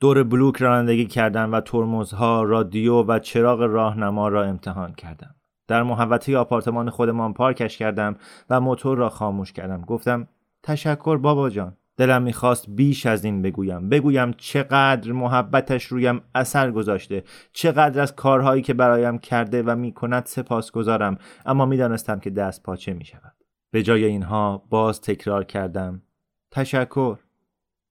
دور 0.00 0.22
بلوک 0.22 0.56
رانندگی 0.56 1.06
کردم 1.06 1.52
و 1.52 1.60
ترمزها، 1.60 2.42
رادیو 2.42 3.02
و 3.02 3.18
چراغ 3.18 3.60
راهنما 3.60 4.28
را 4.28 4.44
امتحان 4.44 4.92
کردم. 4.92 5.34
در 5.68 5.82
محوطه 5.82 6.36
آپارتمان 6.38 6.90
خودمان 6.90 7.32
پارکش 7.32 7.78
کردم 7.78 8.16
و 8.50 8.60
موتور 8.60 8.98
را 8.98 9.08
خاموش 9.08 9.52
کردم. 9.52 9.80
گفتم 9.82 10.28
تشکر 10.62 11.16
بابا 11.16 11.50
جان. 11.50 11.76
دلم 11.98 12.22
می‌خواست 12.22 12.70
بیش 12.70 13.06
از 13.06 13.24
این 13.24 13.42
بگویم. 13.42 13.88
بگویم 13.88 14.32
چقدر 14.32 15.12
محبتش 15.12 15.84
رویم 15.84 16.20
اثر 16.34 16.70
گذاشته 16.70 17.24
چقدر 17.52 18.00
از 18.00 18.16
کارهایی 18.16 18.62
که 18.62 18.74
برایم 18.74 19.18
کرده 19.18 19.62
و 19.62 19.76
می‌کند 19.76 20.26
سپاس 20.26 20.70
گذارم 20.70 21.18
اما 21.46 21.66
می‌دانستم 21.66 22.18
که 22.18 22.30
دست 22.30 22.62
پاچه 22.62 22.92
می‌شود. 22.92 23.34
به 23.70 23.82
جای 23.82 24.04
اینها 24.04 24.66
باز 24.70 25.00
تکرار 25.00 25.44
کردم. 25.44 26.02
تشکر. 26.50 27.18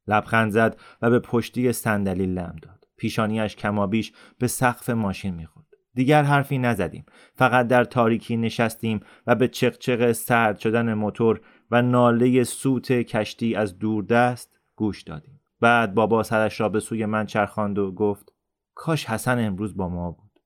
لبخند 0.07 0.51
زد 0.51 0.79
و 1.01 1.09
به 1.09 1.19
پشتی 1.19 1.73
صندلی 1.73 2.25
لم 2.25 2.55
داد. 2.61 2.87
پیشانیش 2.97 3.55
کمابیش 3.55 4.13
به 4.39 4.47
سقف 4.47 4.89
ماشین 4.89 5.33
می‌خورد. 5.33 5.67
دیگر 5.93 6.23
حرفی 6.23 6.57
نزدیم. 6.57 7.05
فقط 7.35 7.67
در 7.67 7.83
تاریکی 7.83 8.37
نشستیم 8.37 8.99
و 9.27 9.35
به 9.35 9.47
چقچق 9.47 10.11
سرد 10.11 10.59
شدن 10.59 10.93
موتور 10.93 11.41
و 11.71 11.81
ناله 11.81 12.43
سوت 12.43 12.91
کشتی 12.91 13.55
از 13.55 13.79
دوردست 13.79 14.59
گوش 14.75 15.01
دادیم. 15.01 15.41
بعد 15.59 15.93
بابا 15.93 16.23
سرش 16.23 16.59
را 16.59 16.69
به 16.69 16.79
سوی 16.79 17.05
من 17.05 17.25
چرخاند 17.25 17.77
و 17.77 17.91
گفت 17.91 18.33
کاش 18.75 19.05
حسن 19.05 19.45
امروز 19.45 19.77
با 19.77 19.89
ما 19.89 20.11
بود. 20.11 20.39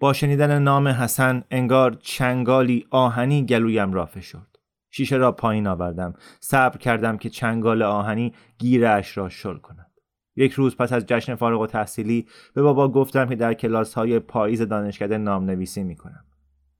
با 0.00 0.12
شنیدن 0.12 0.62
نام 0.62 0.88
حسن 0.88 1.44
انگار 1.50 1.94
چنگالی 2.00 2.86
آهنی 2.90 3.46
گلویم 3.46 3.92
را 3.92 4.06
فشرد. 4.06 4.58
شیشه 4.90 5.16
را 5.16 5.32
پایین 5.32 5.66
آوردم. 5.66 6.14
صبر 6.40 6.78
کردم 6.78 7.16
که 7.16 7.30
چنگال 7.30 7.82
آهنی 7.82 8.34
گیرش 8.58 9.18
را 9.18 9.28
شل 9.28 9.56
کند. 9.56 9.90
یک 10.36 10.52
روز 10.52 10.76
پس 10.76 10.92
از 10.92 11.06
جشن 11.06 11.34
فارغ 11.34 11.60
و 11.60 11.66
تحصیلی 11.66 12.26
به 12.54 12.62
بابا 12.62 12.88
گفتم 12.88 13.28
که 13.28 13.36
در 13.36 13.54
کلاس 13.54 13.94
های 13.94 14.18
پاییز 14.18 14.62
دانشکده 14.62 15.18
نام 15.18 15.44
نویسی 15.44 15.82
می 15.82 15.96
کنم. 15.96 16.23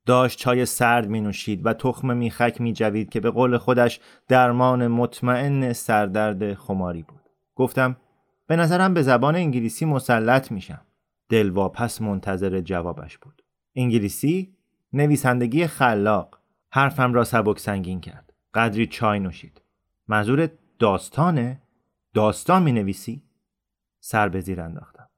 داشت 0.07 0.38
چای 0.38 0.67
سرد 0.67 1.09
می 1.09 1.21
نوشید 1.21 1.67
و 1.67 1.73
تخم 1.73 2.17
میخک 2.17 2.61
می 2.61 2.73
جوید 2.73 3.11
که 3.11 3.21
به 3.21 3.31
قول 3.31 3.59
خودش 3.59 4.01
درمان 4.29 4.87
مطمئن 4.87 5.73
سردرد 5.73 6.55
خماری 6.55 7.03
بود. 7.03 7.21
گفتم 7.55 7.97
به 8.47 8.57
نظرم 8.57 8.95
به 8.95 9.03
زبان 9.03 9.37
انگلیسی 9.37 9.85
مسلط 9.85 10.53
میشم. 10.53 10.81
دلواپس 11.29 12.03
منتظر 12.03 12.61
جوابش 12.61 13.19
بود. 13.19 13.43
انگلیسی؟ 13.77 14.57
نویسندگی 14.93 15.67
خلاق. 15.67 16.38
حرفم 16.71 17.14
را 17.14 17.25
سبک 17.25 17.59
سنگین 17.59 18.01
کرد. 18.01 18.33
قدری 18.55 18.87
چای 18.87 19.21
نوشید. 19.21 19.62
منظور 20.09 20.49
داستانه؟ 20.79 21.62
داستان 22.14 22.62
می 22.62 22.73
نویسی؟ 22.73 23.23
سر 24.01 24.29
به 24.29 24.40
زیر 24.40 24.61
انداختم. 24.61 25.09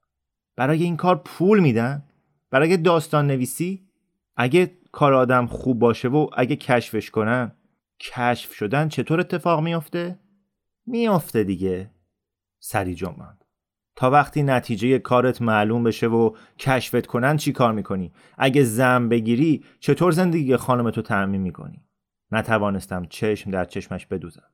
برای 0.55 0.83
این 0.83 0.97
کار 0.97 1.15
پول 1.25 1.59
میدن؟ 1.59 2.03
برای 2.49 2.77
داستان 2.77 3.27
نویسی؟ 3.27 3.87
اگه 4.35 4.71
کار 4.91 5.13
آدم 5.13 5.47
خوب 5.47 5.79
باشه 5.79 6.07
و 6.07 6.27
اگه 6.37 6.55
کشفش 6.55 7.11
کنن 7.11 7.51
کشف 7.99 8.53
شدن 8.53 8.89
چطور 8.89 9.19
اتفاق 9.19 9.63
میافته؟ 9.63 10.19
میافته 10.85 11.43
دیگه 11.43 11.91
سری 12.59 12.95
جمعند 12.95 13.43
تا 13.95 14.09
وقتی 14.09 14.43
نتیجه 14.43 14.99
کارت 14.99 15.41
معلوم 15.41 15.83
بشه 15.83 16.07
و 16.07 16.35
کشفت 16.59 17.07
کنن 17.07 17.37
چی 17.37 17.51
کار 17.51 17.73
می‌کنی؟ 17.73 18.13
اگه 18.37 18.63
زن 18.63 19.09
بگیری 19.09 19.63
چطور 19.79 20.11
زندگی 20.11 20.57
خانمتو 20.57 21.01
تعمین 21.01 21.41
می‌کنی؟ 21.41 21.85
نتوانستم 22.31 23.05
چشم 23.05 23.51
در 23.51 23.65
چشمش 23.65 24.05
بدوزم 24.05 24.49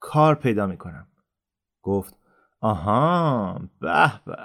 کار 0.00 0.34
پیدا 0.34 0.66
می‌کنم 0.66 1.06
گفت 1.82 2.14
آها 2.60 3.60
به 3.80 4.12
به 4.24 4.36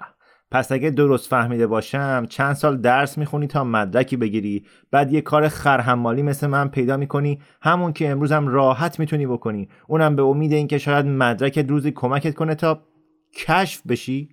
پس 0.54 0.72
اگه 0.72 0.90
درست 0.90 1.30
فهمیده 1.30 1.68
باشم 1.68 2.26
چند 2.30 2.54
سال 2.54 2.78
درس 2.78 3.18
می‌خونی 3.18 3.48
تا 3.48 3.64
مدرکی 3.64 4.18
بگیری. 4.18 4.66
بعد 4.92 5.14
یه 5.14 5.22
کار 5.22 5.48
خرحمالی 5.48 6.22
مثل 6.22 6.48
من 6.48 6.68
پیدا 6.68 6.98
می‌کنی. 6.98 7.42
همون 7.62 7.94
که 7.94 8.10
امروزم 8.10 8.48
راحت 8.48 9.00
می‌تونی 9.00 9.28
بکنی. 9.28 9.70
اونم 9.88 10.16
به 10.16 10.22
امید 10.24 10.54
اینکه 10.54 10.78
شاید 10.78 11.06
مدرکت 11.06 11.70
روزی 11.70 11.92
کمکت 11.92 12.36
کنه 12.36 12.56
تا 12.56 12.84
کشف 13.36 13.88
بشی. 13.88 14.30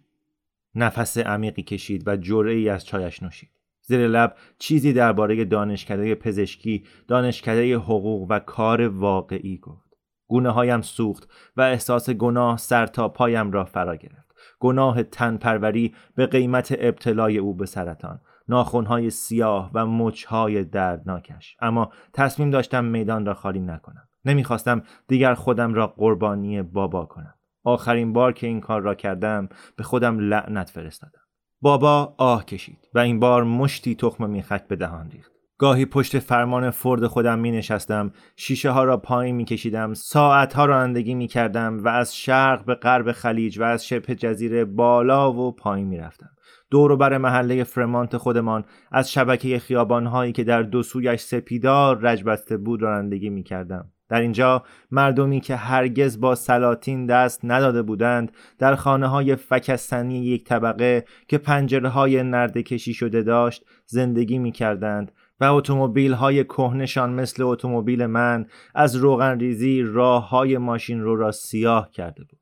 نفس 0.74 1.18
عمیقی 1.18 1.62
کشید 1.62 2.08
و 2.08 2.16
جرعه 2.16 2.54
ای 2.54 2.68
از 2.68 2.86
چایش 2.86 3.22
نوشید. 3.22 3.50
زیر 3.82 4.06
لب 4.08 4.36
چیزی 4.58 4.92
درباره 4.92 5.44
دانشکده 5.44 6.14
پزشکی 6.14 6.84
دانشکده 7.08 7.76
حقوق 7.76 8.26
و 8.30 8.38
کار 8.38 8.88
واقعی 8.88 9.58
گفت. 9.58 9.96
گونه 10.26 10.50
هایم 10.50 10.80
سوخت 10.80 11.28
و 11.56 11.62
احساس 11.62 12.10
گناه 12.10 12.58
سر 12.58 12.86
تا 12.86 13.08
پایم 13.08 13.52
را 13.52 13.64
فرا 13.64 13.96
گرفت. 13.96 14.29
گناه 14.60 15.02
تنپروری 15.02 15.94
به 16.14 16.26
قیمت 16.26 16.74
ابتلای 16.78 17.38
او 17.38 17.54
به 17.54 17.66
سرطان. 17.66 18.20
ناخونهای 18.48 19.10
سیاه 19.10 19.70
و 19.74 19.86
مچهای 19.86 20.64
دردناکش. 20.64 21.56
اما 21.60 21.92
تصمیم 22.12 22.50
داشتم 22.50 22.84
میدان 22.84 23.26
را 23.26 23.34
خالی 23.34 23.60
نکنم. 23.60 24.08
نمی‌خواستم 24.24 24.82
دیگر 25.08 25.34
خودم 25.34 25.74
را 25.74 25.86
قربانی 25.86 26.62
بابا 26.62 27.04
کنم. 27.04 27.34
آخرین 27.64 28.12
بار 28.12 28.32
که 28.32 28.46
این 28.46 28.60
کار 28.60 28.80
را 28.80 28.94
کردم 28.94 29.48
به 29.76 29.82
خودم 29.82 30.18
لعنت 30.18 30.70
فرستادم. 30.70 31.20
بابا 31.60 32.14
آه 32.18 32.44
کشید 32.44 32.88
و 32.94 32.98
این 32.98 33.20
بار 33.20 33.44
مشتی 33.44 33.94
تخم 33.94 34.30
میخک 34.30 34.66
به 34.66 34.76
دهان 34.76 35.10
ریخت. 35.10 35.39
گاهی 35.60 35.86
پشت 35.86 36.18
فرمان 36.18 36.70
فرد 36.70 37.06
خودم 37.06 37.38
می 37.38 37.50
نشستم 37.50 38.12
شیشه 38.36 38.70
ها 38.70 38.84
را 38.84 38.96
پایین 38.96 39.36
می 39.36 39.44
کشیدم 39.44 39.94
ساعت 39.94 40.54
ها 40.54 40.64
رانندگی 40.64 41.14
می 41.14 41.26
کردم 41.26 41.84
و 41.84 41.88
از 41.88 42.16
شرق 42.16 42.64
به 42.64 42.74
غرب 42.74 43.12
خلیج 43.12 43.58
و 43.58 43.62
از 43.62 43.86
شبه 43.86 44.14
جزیره 44.14 44.64
بالا 44.64 45.32
و 45.32 45.52
پایین 45.52 45.86
می 45.86 45.98
رفتم 45.98 46.30
دور 46.70 46.96
بر 46.96 47.18
محله 47.18 47.64
فرمانت 47.64 48.16
خودمان 48.16 48.64
از 48.92 49.12
شبکه 49.12 49.58
خیابان 49.58 50.06
هایی 50.06 50.32
که 50.32 50.44
در 50.44 50.62
دو 50.62 50.82
سویش 50.82 51.20
سپیدار 51.20 52.00
رجبسته 52.00 52.56
بود 52.56 52.82
رانندگی 52.82 53.30
می 53.30 53.42
کردم 53.42 53.90
در 54.08 54.20
اینجا 54.20 54.64
مردمی 54.90 55.40
که 55.40 55.56
هرگز 55.56 56.20
با 56.20 56.34
سلاطین 56.34 57.06
دست 57.06 57.40
نداده 57.44 57.82
بودند 57.82 58.32
در 58.58 58.74
خانه 58.74 59.06
های 59.06 59.36
فکستنی 59.36 60.24
یک 60.24 60.44
طبقه 60.44 61.04
که 61.28 61.38
پنجره 61.38 61.88
های 61.88 62.22
نرده 62.22 62.62
کشی 62.62 62.94
شده 62.94 63.22
داشت 63.22 63.64
زندگی 63.86 64.38
می 64.38 64.52
کردند 64.52 65.12
و 65.40 65.44
اتومبیل 65.44 66.12
های 66.12 66.44
کهنشان 66.44 67.10
مثل 67.12 67.42
اتومبیل 67.42 68.06
من 68.06 68.46
از 68.74 68.96
روغن 68.96 69.38
ریزی 69.38 69.82
راه 69.82 70.28
های 70.28 70.58
ماشین 70.58 71.00
رو 71.00 71.16
را 71.16 71.32
سیاه 71.32 71.90
کرده 71.90 72.24
بود. 72.24 72.40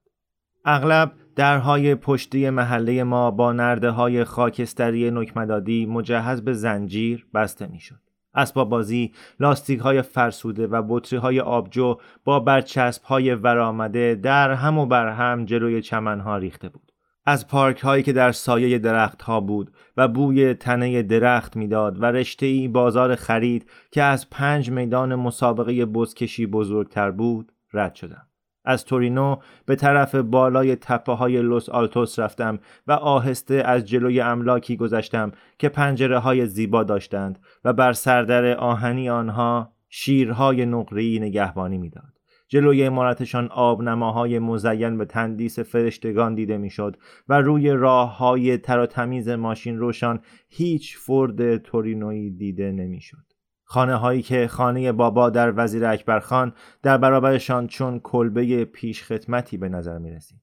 اغلب 0.64 1.12
درهای 1.37 1.94
پشتی 1.94 2.50
محله 2.50 3.02
ما 3.02 3.30
با 3.30 3.52
نرده 3.52 3.90
های 3.90 4.24
خاکستری 4.24 5.11
نکمدادی 5.11 5.87
مجهز 5.87 6.42
به 6.42 6.52
زنجیر 6.52 7.26
بسته 7.34 7.66
می 7.66 7.80
شد. 7.80 8.00
اسباب 8.34 8.68
بازی، 8.68 9.12
لاستیک 9.40 9.80
های 9.80 10.02
فرسوده 10.02 10.66
و 10.66 10.82
بطری 10.88 11.18
های 11.18 11.40
آبجو 11.40 11.96
با 12.24 12.40
برچسب 12.40 13.02
های 13.02 13.34
ورآمده 13.34 14.14
در 14.14 14.52
هم 14.52 14.78
و 14.78 14.87
بر 14.87 15.08
هم 15.08 15.44
جلوی 15.44 15.82
چمن 15.82 16.20
ها 16.20 16.37
ریخته 16.37 16.68
بود. 16.68 16.88
از 17.28 17.48
پارک 17.48 17.80
هایی 17.80 18.02
که 18.02 18.12
در 18.12 18.32
سایه 18.32 18.78
درخت 18.78 19.22
ها 19.22 19.40
بود 19.40 19.70
و 19.96 20.08
بوی 20.08 20.54
تنه 20.54 21.02
درخت 21.02 21.56
می‌داد 21.56 22.02
و 22.02 22.04
رشته 22.04 22.46
ای 22.46 22.68
بازار 22.68 23.14
خرید 23.14 23.70
که 23.90 24.02
از 24.02 24.30
پنج 24.30 24.70
میدان 24.70 25.14
مسابقه 25.14 25.84
بزکشی 25.84 26.46
بزرگتر 26.46 27.10
بود 27.10 27.52
رد 27.72 27.94
شدم. 27.94 28.26
از 28.64 28.84
تورینو 28.84 29.36
به 29.66 29.76
طرف 29.76 30.14
بالای 30.14 30.76
تپه 30.76 31.12
های 31.12 31.42
لوس 31.42 31.68
آلتوس 31.68 32.18
رفتم 32.18 32.58
و 32.86 32.92
آهسته 32.92 33.54
از 33.54 33.84
جلوی 33.84 34.20
املاکی 34.20 34.76
گذشتم 34.76 35.32
که 35.58 35.68
پنجره 35.68 36.18
های 36.18 36.46
زیبا 36.46 36.84
داشتند 36.84 37.38
و 37.64 37.72
بر 37.72 37.92
سردر 37.92 38.54
آهنی 38.54 39.10
آنها 39.10 39.72
شیرهای 39.88 40.66
نقری 40.66 41.18
نگهبانی 41.18 41.78
می‌داد. 41.78 42.17
جلوی 42.48 42.84
امارتشان 42.84 43.48
آبنماهای 43.48 44.38
مزین 44.38 44.98
به 44.98 45.04
تندیس 45.04 45.58
فرشتگان 45.58 46.34
دیده 46.34 46.58
می‌شد 46.58 46.96
و 47.28 47.40
روی 47.40 47.70
راه 47.70 48.18
های 48.18 48.58
تر 48.58 48.78
و 48.78 48.87
تمیز 48.87 49.28
ماشین 49.28 49.78
روشان 49.78 50.20
هیچ 50.48 50.98
فرد 50.98 51.56
تورینویی 51.56 52.30
دیده 52.30 52.72
نمی‌شد. 52.72 53.24
خانه 53.64 53.96
هایی 53.96 54.22
که 54.22 54.48
خانه 54.48 54.92
بابا 54.92 55.30
در 55.30 55.52
وزیر 55.56 55.84
اکبر 55.84 56.20
خان 56.20 56.52
در 56.82 56.98
برابرشان 56.98 57.66
چون 57.66 57.98
کلبه 57.98 58.64
پیش 58.64 59.02
خدمتی 59.02 59.56
به 59.56 59.68
نظر 59.68 59.98
می 59.98 60.11
رسید. 60.11 60.40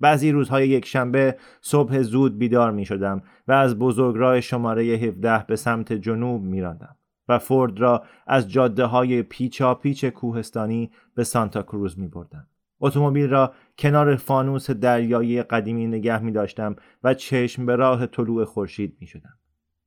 بعضی 0.00 0.32
روزهای 0.32 0.68
یک 0.68 0.86
شنبه 0.86 1.36
صبح 1.60 2.02
زود 2.02 2.38
بیدار 2.38 2.70
می 2.70 2.84
شدم 2.84 3.22
و 3.48 3.52
از 3.52 3.78
بزرگراه 3.78 4.40
شماره 4.40 4.82
17 4.82 5.44
به 5.48 5.56
سمت 5.56 5.92
جنوب 5.92 6.42
می 6.42 6.60
راندم. 6.60 6.96
و 7.30 7.38
فورد 7.38 7.80
را 7.80 8.04
از 8.26 8.50
جاده 8.50 8.84
های 8.84 9.22
پیچا 9.22 9.74
پیچ 9.74 10.04
کوهستانی 10.04 10.90
به 11.14 11.24
سانتا 11.24 11.62
کروز 11.62 11.98
می 11.98 12.08
بردم. 12.08 12.46
اتومبیل 12.80 13.30
را 13.30 13.52
کنار 13.78 14.16
فانوس 14.16 14.70
دریایی 14.70 15.42
قدیمی 15.42 15.86
نگه 15.86 16.22
می 16.22 16.32
داشتم 16.32 16.76
و 17.04 17.14
چشم 17.14 17.66
به 17.66 17.76
راه 17.76 18.06
طلوع 18.06 18.44
خورشید 18.44 18.96
می 19.00 19.06
شدم. 19.06 19.34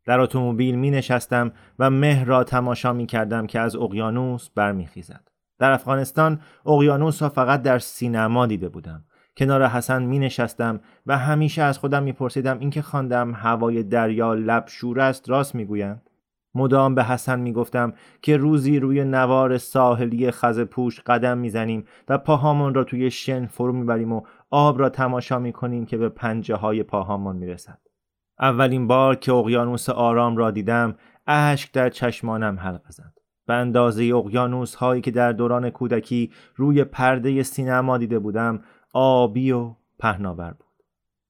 در 0.06 0.20
اتومبیل 0.20 0.76
می 0.76 0.92
نشستم 0.92 1.52
و 1.80 1.90
مه 1.90 2.24
را 2.24 2.44
تماشا 2.44 2.94
می 2.94 3.06
کردم 3.06 3.48
که 3.48 3.60
از 3.60 3.76
اقیانوس 3.76 4.50
برمیخیزد. 4.56 5.28
در 5.60 5.72
افغانستان 5.72 6.40
اقیانوس 6.66 7.22
را 7.22 7.30
فقط 7.30 7.62
در 7.62 7.80
سینما 7.80 8.46
دیده 8.46 8.70
بودم. 8.70 9.04
کنار 9.38 9.68
حسن 9.68 10.04
می 10.04 10.20
نشستم 10.20 10.80
و 11.08 11.18
همیشه 11.18 11.62
از 11.62 11.78
خودم 11.78 12.04
می 12.04 12.14
پرسیدم 12.14 12.60
اینکه 12.60 12.82
خواندم 12.82 13.34
هوای 13.34 13.84
دریا 13.84 14.34
لب 14.34 14.68
شور 14.68 15.00
است 15.00 15.30
راست 15.30 15.56
می 15.56 15.66
گویند. 15.66 16.10
مدام 16.56 16.96
به 16.96 17.04
حسن 17.04 17.40
می‌گفتم 17.40 17.94
که 18.22 18.38
روزی 18.38 18.80
روی 18.80 19.04
نوار 19.04 19.58
ساحلی 19.58 20.32
خز 20.32 20.60
پوش 20.60 21.00
قدم 21.00 21.38
می‌زنیم 21.38 21.86
و 22.10 22.18
پاهامون 22.18 22.74
را 22.74 22.84
توی 22.84 23.12
شن 23.12 23.46
فرو 23.46 23.74
می‌بریم 23.74 24.14
و 24.14 24.22
آب 24.50 24.80
را 24.80 24.90
تماشا 24.90 25.40
می‌کنیم 25.40 25.86
که 25.86 25.98
به 25.98 26.10
پنجه 26.10 26.56
های 26.56 26.84
پاهامون 26.84 27.36
می‌رسد. 27.36 27.80
اولین 28.40 28.88
بار 28.88 29.16
که 29.16 29.34
اقیانوس 29.34 29.90
آرام 29.90 30.38
را 30.38 30.52
دیدم 30.52 30.96
اشک 31.28 31.72
در 31.72 31.90
چشمانم 31.90 32.60
حلقه 32.60 32.90
زد. 32.92 33.14
به 33.48 33.54
اندازه 33.54 34.04
اقیانوس 34.04 34.76
هایی 34.76 35.02
که 35.02 35.12
در 35.12 35.32
دوران 35.32 35.70
کودکی 35.70 36.32
روی 36.56 36.84
پرده 36.84 37.44
سینما 37.44 37.98
دیده 37.98 38.20
بودم 38.20 38.64
آبی 38.94 39.52
و 39.52 39.76
پهناور 40.00 40.52
بود 40.52 40.63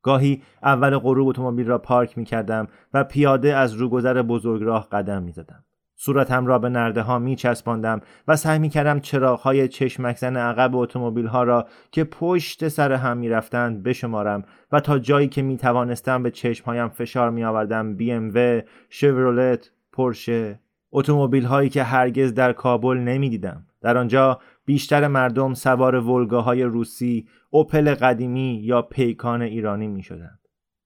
گاهی 0.03 0.41
اول 0.63 0.97
غروب 0.97 1.27
اتومبیل 1.27 1.67
را 1.67 1.77
پارک 1.77 2.17
می 2.17 2.25
کردم 2.25 2.67
و 2.93 3.03
پیاده 3.03 3.55
از 3.55 3.73
روگذر 3.73 4.21
بزرگراه 4.21 4.87
قدم 4.91 5.23
می 5.23 5.31
زدم. 5.31 5.63
صورتم 5.95 6.47
را 6.47 6.59
به 6.59 6.69
نرده 6.69 7.01
ها 7.01 7.19
می 7.19 7.35
چسباندم 7.35 8.01
و 8.27 8.35
سعی 8.35 8.59
می 8.59 8.69
کردم 8.69 8.99
چراغ 8.99 9.39
های 9.39 9.67
چشمک 9.67 10.17
زن 10.17 10.37
عقب 10.37 10.75
اتومبیل 10.75 11.25
ها 11.27 11.43
را 11.43 11.67
که 11.91 12.03
پشت 12.03 12.67
سر 12.67 12.91
هم 12.91 13.17
می 13.17 13.29
رفتند 13.29 13.83
بشمارم 13.83 14.43
و 14.71 14.79
تا 14.79 14.99
جایی 14.99 15.27
که 15.27 15.41
می 15.41 15.57
توانستم 15.57 16.23
به 16.23 16.31
چشم 16.31 16.65
هایم 16.65 16.89
فشار 16.89 17.29
می 17.29 17.43
آوردم 17.43 17.95
بی 17.95 18.11
ام 18.11 18.31
و، 18.35 18.61
شورولت، 18.89 19.71
پرشه، 19.93 20.59
اتومبیل 20.91 21.45
هایی 21.45 21.69
که 21.69 21.83
هرگز 21.83 22.33
در 22.33 22.53
کابل 22.53 22.97
نمی 22.97 23.29
دیدم. 23.29 23.65
در 23.81 23.97
آنجا 23.97 24.39
بیشتر 24.65 25.07
مردم 25.07 25.53
سوار 25.53 25.95
ولگاهای 25.95 26.63
روسی، 26.63 27.27
اوپل 27.49 27.93
قدیمی 27.93 28.59
یا 28.63 28.81
پیکان 28.81 29.41
ایرانی 29.41 29.87
می 29.87 30.03
شدند. 30.03 30.39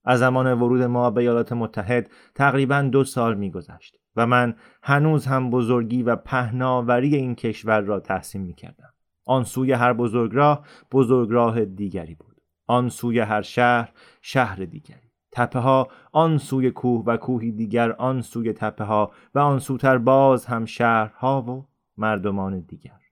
از 0.05 0.19
زمان 0.19 0.53
ورود 0.53 0.81
ما 0.81 1.11
به 1.11 1.21
ایالات 1.21 1.53
متحد 1.53 2.09
تقریبا 2.35 2.81
دو 2.81 3.03
سال 3.03 3.35
می 3.35 3.51
گذشت 3.51 3.97
و 4.15 4.27
من 4.27 4.55
هنوز 4.83 5.25
هم 5.25 5.49
بزرگی 5.49 6.03
و 6.03 6.15
پهناوری 6.15 7.15
این 7.15 7.35
کشور 7.35 7.81
را 7.81 7.99
تحسین 7.99 8.41
می 8.41 8.53
کردم. 8.53 8.93
آن 9.25 9.43
سوی 9.43 9.71
هر 9.71 9.93
بزرگراه 9.93 10.65
بزرگراه 10.91 11.65
دیگری 11.65 12.15
بود. 12.15 12.41
آن 12.67 12.89
سوی 12.89 13.19
هر 13.19 13.41
شهر 13.41 13.91
شهر 14.21 14.65
دیگری. 14.65 15.07
تپه 15.31 15.59
ها 15.59 15.87
آن 16.11 16.37
سوی 16.37 16.71
کوه 16.71 17.03
و 17.05 17.17
کوهی 17.17 17.51
دیگر 17.51 17.91
آن 17.91 18.21
سوی 18.21 18.53
تپه 18.53 18.83
ها 18.83 19.11
و 19.35 19.39
آن 19.39 19.59
سوتر 19.59 19.97
باز 19.97 20.45
هم 20.45 20.65
شهرها 20.65 21.41
و 21.41 21.67
مردمان 21.97 22.59
دیگر 22.59 23.06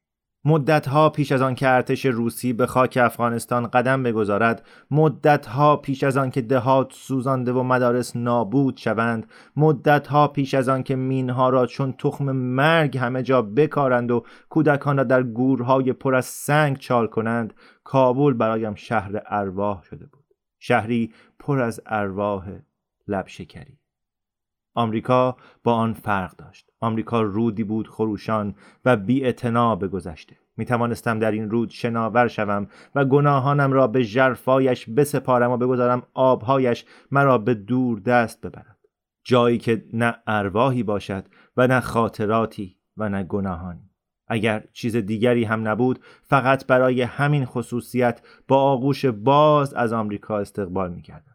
مدتها 0.48 1.10
پیش 1.10 1.32
از 1.32 1.42
آن 1.42 1.56
که 1.56 1.68
ارتش 1.68 2.06
روسی 2.06 2.54
به 2.54 2.66
خاک 2.66 3.00
افغانستان 3.02 3.68
قدم 3.68 4.04
بگذارد 4.04 4.68
مدتها 4.92 5.78
پیش 5.78 6.04
از 6.04 6.18
آن 6.18 6.32
که 6.32 6.42
دهات 6.42 6.94
سوزانده 6.94 7.52
و 7.52 7.64
مدارس 7.64 8.16
نابود 8.16 8.78
شوند 8.78 9.28
مدتها 9.56 10.28
پیش 10.28 10.54
از 10.54 10.70
آن 10.70 10.84
که 10.84 10.96
مینها 10.96 11.50
را 11.50 11.66
چون 11.66 11.94
تخم 11.94 12.32
مرگ 12.32 12.98
همه 12.98 13.24
جا 13.24 13.42
بکارند 13.42 14.12
و 14.12 14.26
کودکان 14.50 14.98
را 14.98 15.04
در 15.04 15.24
گورهای 15.24 15.94
پر 15.94 16.16
از 16.16 16.26
سنگ 16.26 16.78
چال 16.78 17.08
کنند 17.08 17.54
کابل 17.84 18.34
برایم 18.34 18.76
شهر 18.76 19.22
ارواح 19.26 19.84
شده 19.84 20.06
بود. 20.06 20.26
شهری 20.60 21.14
پر 21.40 21.60
از 21.60 21.82
ارواح 21.86 22.60
لب 23.08 23.28
شکری 23.28 23.80
آمریکا 24.76 25.38
با 25.64 25.74
آن 25.74 25.94
فرق 25.94 26.36
داشت. 26.36 26.70
آمریکا 26.80 27.22
رودی 27.22 27.64
بود 27.64 27.88
خروشان 27.88 28.56
و 28.86 28.98
بی 28.98 29.34
به 29.80 29.88
گذشته. 29.88 30.38
می 30.58 30.66
توانستم 30.66 31.20
در 31.20 31.32
این 31.32 31.50
رود 31.50 31.70
شناور 31.70 32.28
شوم 32.28 32.68
و 32.96 33.06
گناهانم 33.06 33.72
را 33.72 33.88
به 33.88 34.06
جرفایش 34.06 34.90
بسپارم 34.90 35.52
و 35.52 35.58
بگذارم 35.58 36.04
آبهایش 36.14 36.86
مرا 37.12 37.38
به 37.38 37.54
دور 37.54 38.00
دست 38.00 38.42
ببرد. 38.42 38.78
جایی 39.24 39.58
که 39.58 39.86
نه 39.94 40.16
ارواحی 40.28 40.84
باشد 40.84 41.26
و 41.58 41.68
نه 41.68 41.80
خاطراتی 41.80 42.78
و 42.98 43.10
نه 43.10 43.24
گناهانی. 43.24 43.90
اگر 44.28 44.64
چیز 44.74 44.96
دیگری 44.96 45.44
هم 45.44 45.68
نبود 45.68 46.00
فقط 46.24 46.68
برای 46.68 47.02
همین 47.02 47.46
خصوصیت 47.46 48.22
با 48.48 48.62
آغوش 48.62 49.06
باز 49.06 49.74
از 49.74 49.94
آمریکا 49.94 50.40
استقبال 50.40 50.94
می 50.94 51.02
کردم. 51.02 51.35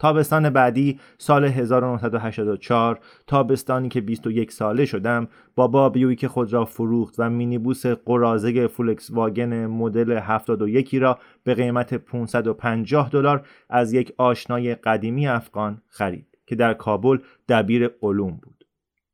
تابستان 0.00 0.50
بعدی 0.50 1.00
سال 1.18 1.44
1984 1.44 3.00
تابستانی 3.26 3.88
که 3.88 4.00
21 4.00 4.52
ساله 4.52 4.84
شدم 4.84 5.28
با 5.54 5.68
بابیوی 5.68 6.16
که 6.16 6.28
خود 6.28 6.52
را 6.52 6.64
فروخت 6.64 7.14
و 7.18 7.30
مینیبوس 7.30 7.86
قرازه 7.86 8.66
فولکس 8.66 9.10
واگن 9.10 9.66
مدل 9.66 10.12
71 10.12 10.94
را 10.94 11.18
به 11.44 11.54
قیمت 11.54 11.94
550 11.94 13.10
دلار 13.10 13.46
از 13.70 13.92
یک 13.92 14.12
آشنای 14.18 14.74
قدیمی 14.74 15.28
افغان 15.28 15.82
خرید 15.88 16.26
که 16.46 16.54
در 16.56 16.74
کابل 16.74 17.18
دبیر 17.48 17.90
علوم 18.02 18.40
بود. 18.42 18.64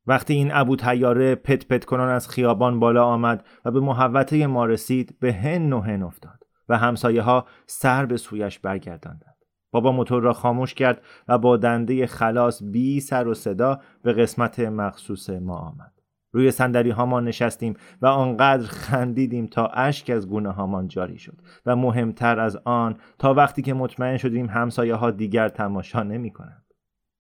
وقتی 0.07 0.35
این 0.35 0.51
ابو 0.55 0.77
تیاره 0.77 1.35
پت 1.35 1.67
پت 1.67 1.85
کنان 1.85 2.09
از 2.09 2.29
خیابان 2.29 2.81
بالا 2.81 3.05
آمد 3.05 3.47
و 3.65 3.71
به 3.71 3.81
محوطه 3.81 4.47
ما 4.47 4.67
رسید 4.67 5.17
به 5.21 5.33
هن 5.33 5.73
و 5.73 5.81
هن 5.81 6.03
افتاد 6.03 6.45
و 6.69 6.79
همسایه 6.79 7.23
ها 7.23 7.47
سر 7.67 8.07
به 8.07 8.17
سویش 8.17 8.59
برگرداندند. 8.59 9.36
بابا 9.77 9.93
موتور 9.93 10.23
را 10.23 10.33
خاموش 10.33 10.75
کرد 10.75 11.03
و 11.29 11.39
با 11.39 11.57
دنده 11.57 12.07
خلاص 12.07 12.63
بی 12.63 13.01
سر 13.01 13.29
و 13.29 13.35
صدا 13.35 13.81
به 14.03 14.13
قسمت 14.13 14.61
مخصوص 14.61 15.31
ما 15.31 15.57
آمد. 15.57 15.93
روی 16.33 16.51
سندلی 16.51 16.91
هامان 16.91 17.25
نشستیم 17.25 17.75
و 18.03 18.07
آنقدر 18.07 18.67
خندیدیم 18.67 19.47
تا 19.47 19.67
اشک 19.67 20.11
از 20.11 20.29
گونه 20.29 20.51
هامان 20.51 20.89
جاری 20.89 21.19
شد 21.19 21.37
و 21.67 21.77
مهمتر 21.77 22.41
از 22.41 22.59
آن 22.65 22.97
تا 23.19 23.35
وقتی 23.35 23.63
که 23.63 23.75
مطمئن 23.75 24.17
شدیم 24.17 24.47
همسایه 24.47 24.95
ها 24.95 25.11
دیگر 25.11 25.49
تماشا 25.49 26.03
نمی 26.03 26.31
کنند. 26.31 26.66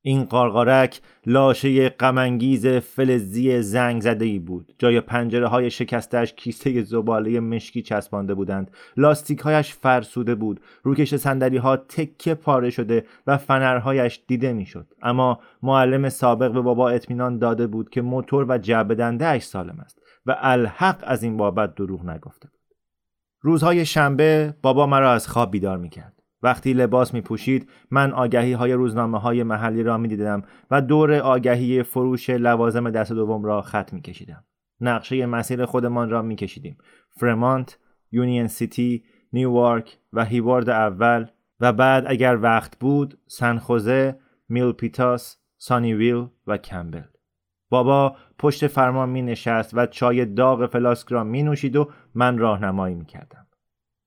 این 0.06 0.24
قارقارک 0.24 1.00
لاشه 1.26 1.88
غمانگیز 1.88 2.66
فلزی 2.66 3.62
زنگ 3.62 4.02
زده 4.02 4.24
ای 4.24 4.38
بود. 4.38 4.74
جای 4.78 5.00
پنجره 5.00 5.46
های 5.46 5.70
شکستش 5.70 6.32
کیسه 6.32 6.82
زباله 6.82 7.40
مشکی 7.40 7.82
چسبانده 7.82 8.34
بودند. 8.34 8.70
لاستیک 8.96 9.40
هایش 9.40 9.74
فرسوده 9.74 10.34
بود. 10.34 10.60
روکش 10.82 11.14
صندلی 11.14 11.56
ها 11.56 11.76
تکه 11.76 12.34
پاره 12.34 12.70
شده 12.70 13.04
و 13.26 13.36
فنرهایش 13.36 14.22
دیده 14.26 14.52
می‌شد. 14.52 14.86
اما 15.02 15.40
معلم 15.62 16.08
سابق 16.08 16.52
به 16.52 16.60
بابا 16.60 16.90
اطمینان 16.90 17.38
داده 17.38 17.66
بود 17.66 17.90
که 17.90 18.02
موتور 18.02 18.46
و 18.48 18.58
جعبه 18.58 18.94
دنده 18.94 19.38
سالم 19.38 19.80
است 19.80 19.98
و 20.26 20.36
الحق 20.40 21.04
از 21.06 21.22
این 21.22 21.36
بابت 21.36 21.74
دروغ 21.74 22.04
نگفته 22.04 22.48
بود. 22.48 22.60
روزهای 23.40 23.86
شنبه 23.86 24.54
بابا 24.62 24.86
مرا 24.86 25.12
از 25.12 25.28
خواب 25.28 25.50
بیدار 25.50 25.78
می‌کرد. 25.78 26.15
وقتی 26.46 26.72
لباس 26.72 27.14
می 27.14 27.20
پوشید 27.20 27.70
من 27.90 28.12
آگهی 28.12 28.52
های 28.52 28.72
روزنامه 28.72 29.18
های 29.18 29.42
محلی 29.42 29.82
را 29.82 29.98
می 29.98 30.08
دیدم 30.08 30.42
و 30.70 30.82
دور 30.82 31.14
آگهی 31.14 31.82
فروش 31.82 32.30
لوازم 32.30 32.90
دست 32.90 33.12
دوم 33.12 33.44
را 33.44 33.62
خط 33.62 33.92
می 33.92 34.02
کشیدم. 34.02 34.44
نقشه 34.80 35.26
مسیر 35.26 35.64
خودمان 35.64 36.10
را 36.10 36.22
می 36.22 36.36
کشیدیم. 36.36 36.78
فرمانت، 37.10 37.78
یونین 38.12 38.46
سیتی، 38.46 39.04
نیوارک 39.32 39.98
و 40.12 40.24
هیوارد 40.24 40.68
اول 40.68 41.26
و 41.60 41.72
بعد 41.72 42.04
اگر 42.06 42.38
وقت 42.42 42.78
بود 42.78 43.18
سنخوزه، 43.26 44.18
میلپیتاس، 44.48 45.36
سانیویل 45.56 46.26
و 46.46 46.56
کمبل. 46.56 47.02
بابا 47.70 48.16
پشت 48.38 48.66
فرمان 48.66 49.08
می 49.08 49.22
نشست 49.22 49.70
و 49.74 49.86
چای 49.86 50.24
داغ 50.24 50.66
فلاسک 50.66 51.08
را 51.08 51.24
می 51.24 51.42
نوشید 51.42 51.76
و 51.76 51.90
من 52.14 52.38
راهنمایی 52.38 52.94
می 52.94 53.04
کردم. 53.04 53.45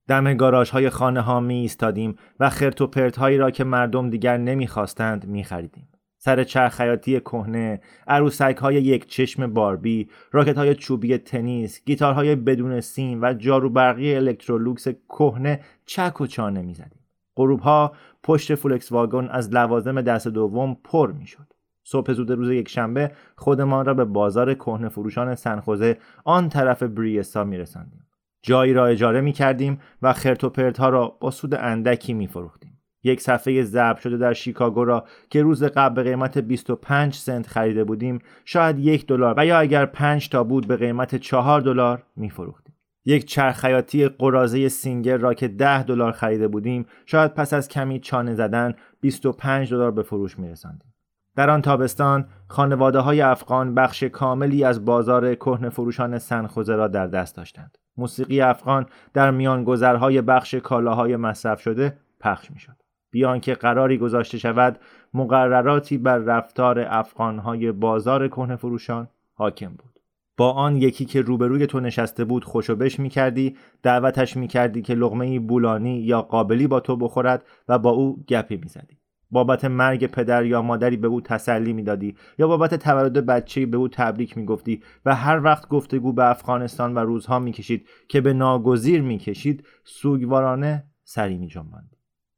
دم 0.10 0.34
گاراژ 0.34 0.70
های 0.70 0.90
خانه 0.90 1.22
ها 1.22 1.40
می 1.40 1.56
ایستادیم 1.56 2.16
و 2.40 2.50
خرت 2.50 2.82
و 2.82 2.88
پرت 2.88 3.18
هایی 3.18 3.38
را 3.38 3.52
که 3.52 3.64
مردم 3.64 4.10
دیگر 4.10 4.38
نمی‌خواستند 4.38 5.28
می 5.28 5.44
خریدیم. 5.44 5.88
سر 6.18 6.44
چرخ 6.44 6.76
خیاطی 6.76 7.20
کهنه، 7.20 7.82
عروسک 8.08 8.58
های 8.62 8.76
یک 8.76 9.08
چشم 9.08 9.54
باربی، 9.54 10.10
راکت 10.32 10.58
های 10.58 10.76
چوبی 10.76 11.18
تنیس، 11.18 11.86
گیتارهای 11.86 12.36
بدون 12.36 12.82
سیم 12.82 13.22
و 13.22 13.34
جارو 13.34 13.70
برقی 13.70 14.16
الکترولوکس 14.16 14.88
کهنه 15.10 15.60
چک 15.86 16.22
و 16.22 16.28
چانه 16.28 16.62
می 16.62 16.74
زدیم. 16.74 17.06
غروب 17.36 17.60
ها 17.60 17.94
پشت 18.24 18.56
فولکس 18.56 18.92
واگن 18.92 19.28
از 19.32 19.54
لوازم 19.54 20.02
دست 20.02 20.28
دوم 20.28 20.78
پر 20.84 21.12
می 21.12 21.28
شد. 21.28 21.54
صبح 21.84 22.14
زود 22.14 22.32
روز 22.32 22.50
یک 22.50 22.70
شنبه 22.70 23.12
خودمان 23.36 23.86
را 23.86 23.94
به 23.94 24.06
بازار 24.06 24.54
کهنه 24.54 24.90
فروشان 24.90 25.36
سن‌خوزه 25.36 25.98
آن 26.24 26.50
طرف 26.50 26.84
بریسا 26.84 27.44
می 27.44 27.58
رسندیم. 27.58 28.09
جایی 28.42 28.74
را 28.74 28.88
اجاره 28.88 29.22
می 29.22 29.32
کردیم 29.32 29.80
و 30.02 30.14
خرت 30.14 30.80
ها 30.80 30.90
را 30.90 31.18
با 31.20 31.32
سود 31.32 31.56
اندکی 31.56 32.14
می 32.14 32.28
فروختیم. 32.28 32.80
یک 33.04 33.22
صفحه 33.22 33.64
ضبط 33.64 34.00
شده 34.00 34.18
در 34.18 34.34
شیکاگو 34.34 34.84
را 34.84 35.06
که 35.30 35.42
روز 35.42 35.64
قبل 35.64 35.96
به 35.96 36.10
قیمت 36.10 36.38
25 36.38 37.16
سنت 37.16 37.48
خریده 37.48 37.84
بودیم 37.84 38.20
شاید 38.46 38.80
یک 38.80 39.08
دلار 39.08 39.34
و 39.38 39.46
یا 39.46 39.60
اگر 39.60 39.86
5 39.86 40.30
تا 40.30 40.44
بود 40.44 40.68
به 40.68 40.78
قیمت 40.78 41.16
4 41.16 41.62
دلار 41.62 42.04
می 42.16 42.30
فروختیم. 42.30 42.76
یک 43.06 43.26
چرخیاتی 43.26 44.08
قرازه 44.08 44.70
سینگر 44.70 45.18
را 45.18 45.34
که 45.34 45.48
10 45.48 45.84
دلار 45.84 46.12
خریده 46.12 46.48
بودیم 46.48 46.86
شاید 47.06 47.34
پس 47.34 47.54
از 47.54 47.68
کمی 47.68 48.00
چانه 48.00 48.36
زدن 48.36 48.74
25 49.02 49.74
دلار 49.74 49.92
به 49.92 50.04
فروش 50.04 50.40
می 50.40 50.50
رساندیم. 50.50 50.94
در 51.36 51.50
آن 51.50 51.62
تابستان 51.62 52.28
خانواده 52.48 53.00
های 53.00 53.22
افغان 53.22 53.76
بخش 53.76 54.04
کاملی 54.04 54.64
از 54.64 54.86
بازار 54.86 55.36
کهنه 55.36 55.70
فروشان 55.70 56.20
سنخوزه 56.20 56.76
را 56.76 56.88
در 56.88 57.08
دست 57.08 57.36
داشتند. 57.36 57.78
موسیقی 58.00 58.42
افغان 58.42 58.86
در 59.14 59.32
میان 59.32 59.64
گذرهای 59.64 60.22
بخش 60.22 60.56
کالاهای 60.56 61.16
مصرف 61.16 61.62
شده 61.62 61.98
پخش 62.20 62.52
می 62.52 62.60
شد. 62.60 62.76
بیان 63.12 63.40
که 63.40 63.54
قراری 63.54 63.98
گذاشته 63.98 64.38
شود 64.38 64.80
مقرراتی 65.14 65.98
بر 65.98 66.18
رفتار 66.18 66.86
افغانهای 66.90 67.72
بازار 67.72 68.28
کهنه 68.28 68.56
فروشان 68.56 69.08
حاکم 69.34 69.70
بود. 69.70 70.00
با 70.38 70.52
آن 70.52 70.76
یکی 70.76 71.06
که 71.06 71.22
روبروی 71.22 71.68
تو 71.68 71.80
نشسته 71.80 72.26
بود 72.26 72.44
خوشوبش 72.44 73.00
می 73.00 73.10
کردی 73.10 73.58
دعوتش 73.84 74.38
می 74.38 74.48
کردی 74.48 74.82
که 74.82 74.94
لغمه 74.94 75.40
بولانی 75.40 76.00
یا 76.00 76.22
قابلی 76.22 76.68
با 76.68 76.80
تو 76.80 76.98
بخورد 76.98 77.46
و 77.68 77.80
با 77.80 77.90
او 77.90 78.24
گپی 78.28 78.58
می 78.58 78.68
زدی. 78.68 78.99
بابت 79.32 79.66
مرگ 79.66 80.06
پدر 80.06 80.46
یا 80.46 80.62
مادری 80.62 80.98
به 80.98 81.08
او 81.08 81.22
تسلی 81.22 81.74
می‌دادی 81.74 82.16
یا 82.40 82.48
بابت 82.48 82.76
تولد 82.76 83.26
بچه‌ای 83.26 83.66
به 83.66 83.78
او 83.78 83.88
تبریک 83.88 84.38
می‌گفتی 84.38 84.84
و 85.06 85.16
هر 85.16 85.44
وقت 85.44 85.68
گفتگو 85.68 86.14
به 86.14 86.30
افغانستان 86.30 86.96
و 86.96 87.00
روزها 87.00 87.40
می‌کشید 87.40 87.88
که 88.08 88.22
به 88.22 88.34
ناگزیر 88.34 89.02
می‌کشید 89.02 89.64
سوگوارانه 89.84 90.84
سری 91.04 91.38
میجنباندی. 91.38 91.98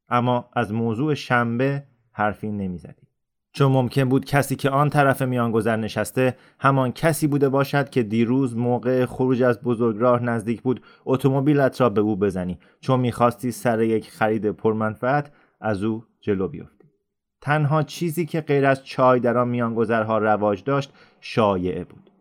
اما 0.10 0.50
از 0.54 0.74
موضوع 0.74 1.14
شنبه 1.14 1.84
حرفی 2.12 2.52
نمی‌زدی. 2.52 3.08
چون 3.54 3.72
ممکن 3.72 4.10
بود 4.10 4.26
کسی 4.26 4.56
که 4.56 4.70
آن 4.70 4.90
طرف 4.90 5.22
میانگذر 5.22 5.76
نشسته 5.76 6.36
همان 6.60 6.92
کسی 6.92 7.28
بوده 7.28 7.50
باشد 7.50 7.90
که 7.90 8.04
دیروز 8.04 8.58
موقع 8.58 9.06
خروج 9.06 9.44
از 9.44 9.62
بزرگراه 9.62 10.24
نزدیک 10.24 10.62
بود 10.62 10.82
اتومبیلت 11.06 11.82
را 11.82 11.90
به 11.90 12.02
او 12.02 12.16
بزنی. 12.16 12.60
چون 12.80 13.00
می‌خواستی 13.00 13.52
سر 13.52 13.82
یک 13.82 14.10
خرید 14.10 14.52
پرمنفعت 14.52 15.32
از 15.62 15.84
او 15.84 16.04
جلو 16.22 16.48
بیفتی. 16.48 16.81
تنها 17.42 17.84
چیزی 17.84 18.26
که 18.26 18.42
غیر 18.42 18.66
از 18.66 18.86
چای 18.86 19.20
در 19.20 19.38
آن 19.38 19.48
میانگذرها 19.48 20.18
رواج 20.18 20.64
داشت 20.64 20.94
شایعه 21.22 21.84
بود. 21.84 22.12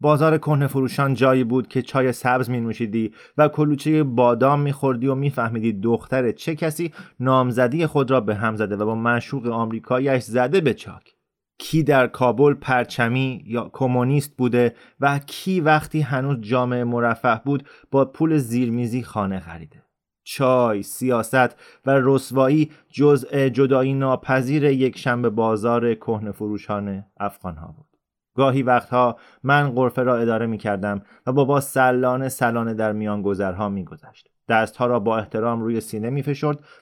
بازار 0.00 0.38
کهنه 0.38 0.66
فروشان 0.66 1.14
جایی 1.14 1.44
بود 1.44 1.68
که 1.68 1.82
چای 1.82 2.12
سبز 2.12 2.50
می 2.50 2.60
نوشیدی 2.60 3.12
و 3.38 3.48
کلوچه 3.48 4.02
بادام 4.02 4.60
می 4.60 4.72
خوردی 4.72 5.06
و 5.06 5.14
میفهمیدی 5.14 5.72
دختر 5.72 6.32
چه 6.32 6.54
کسی 6.54 6.92
نامزدی 7.20 7.86
خود 7.86 8.10
را 8.10 8.20
به 8.20 8.34
هم 8.34 8.56
زده 8.56 8.76
و 8.76 8.86
با 8.86 8.94
معشوق 8.94 9.46
آمریکایش 9.46 10.22
زده 10.22 10.60
به 10.60 10.74
چاک. 10.74 11.14
کی 11.58 11.82
در 11.82 12.06
کابل 12.06 12.54
پرچمی 12.54 13.42
یا 13.46 13.70
کمونیست 13.72 14.36
بوده 14.36 14.74
و 15.00 15.18
کی 15.18 15.60
وقتی 15.60 16.00
هنوز 16.00 16.40
جامعه 16.40 16.84
مرفه 16.84 17.40
بود 17.44 17.68
با 17.90 18.04
پول 18.04 18.38
زیرمیزی 18.38 19.02
خانه 19.02 19.40
خریده. 19.40 19.82
چای، 20.32 20.82
سیاست 20.82 21.56
و 21.86 22.00
رسوایی 22.02 22.70
جزء 22.88 23.48
جدایی 23.48 23.94
ناپذیر 23.94 24.64
یک 24.64 24.98
شنبه 24.98 25.30
بازار 25.30 25.94
کهنه 25.94 26.32
فروشان 26.32 27.04
افغان 27.20 27.56
ها 27.56 27.74
بود. 27.76 27.86
گاهی 28.36 28.62
وقتها 28.62 29.16
من 29.42 29.70
قرفه 29.70 30.02
را 30.02 30.18
اداره 30.18 30.46
می 30.46 30.58
کردم 30.58 31.02
و 31.26 31.32
بابا 31.32 31.60
سلانه 31.60 32.28
سلانه 32.28 32.74
در 32.74 32.92
میان 32.92 33.22
گذرها 33.22 33.68
می 33.68 33.84
گذشت. 33.84 34.28
دستها 34.48 34.86
را 34.86 35.00
با 35.00 35.18
احترام 35.18 35.62
روی 35.62 35.80
سینه 35.80 36.10
می 36.10 36.24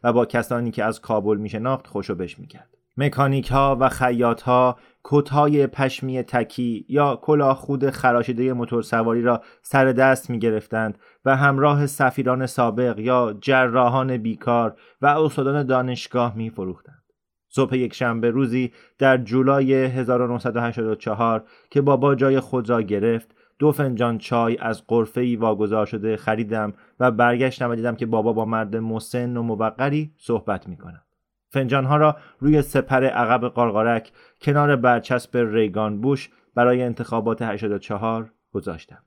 و 0.05 0.13
با 0.13 0.27
کسانی 0.27 0.71
که 0.71 0.85
از 0.85 1.01
کابل 1.01 1.37
می 1.37 1.49
شناخت 1.49 1.87
خوشو 1.87 2.15
بش 2.15 2.39
می 2.39 2.47
کرد. 2.47 2.78
مکانیک 3.01 3.49
ها 3.51 3.77
و 3.81 3.89
خیاط 3.89 4.43
ها 4.43 4.77
کت 5.05 5.33
پشمی 5.67 6.23
تکی 6.23 6.87
یا 6.89 7.17
کلاه 7.23 7.57
خود 7.57 7.91
خراشیده 7.91 8.53
موتور 8.53 8.83
سواری 8.83 9.23
را 9.23 9.43
سر 9.63 9.85
دست 9.85 10.31
می 10.31 10.39
گرفتند 10.39 10.99
و 11.25 11.37
همراه 11.37 11.87
سفیران 11.87 12.47
سابق 12.47 12.99
یا 12.99 13.39
جراحان 13.41 14.17
بیکار 14.17 14.77
و 15.03 15.07
استادان 15.07 15.67
دانشگاه 15.67 16.37
می 16.37 16.51
فروختند. 16.51 17.03
صبح 17.49 17.77
یک 17.77 17.95
شنبه 17.95 18.31
روزی 18.31 18.73
در 18.99 19.17
جولای 19.17 19.75
1984 19.75 21.45
که 21.71 21.81
بابا 21.81 22.15
جای 22.15 22.41
خود 22.41 22.71
را 22.71 22.83
گرفت 22.83 23.35
دو 23.59 23.73
فنجان 23.73 24.19
چای 24.19 24.57
از 24.61 24.87
قرفه 24.87 25.21
ای 25.21 25.37
واگذار 25.37 25.87
شده 25.87 26.17
خریدم 26.17 26.73
و 27.01 27.11
برگشتم 27.11 27.71
و 27.71 27.75
دیدم 27.75 27.97
که 27.97 28.07
بابا 28.07 28.33
با 28.33 28.45
مرد 28.45 28.77
مسن 28.77 29.37
و 29.37 29.43
موقری 29.43 30.13
صحبت 30.17 30.69
می 30.69 30.77
کند. 30.77 31.08
فنجان 31.51 31.85
ها 31.85 31.97
را 31.97 32.17
روی 32.39 32.63
سپر 32.63 33.05
عقب 33.05 33.49
قارقارک 33.49 34.13
کنار 34.41 34.77
برچسب 34.77 35.37
ریگان 35.37 36.01
بوش 36.01 36.31
برای 36.55 36.83
انتخابات 36.83 37.43
84 37.43 38.33
گذاشتم. 38.53 39.03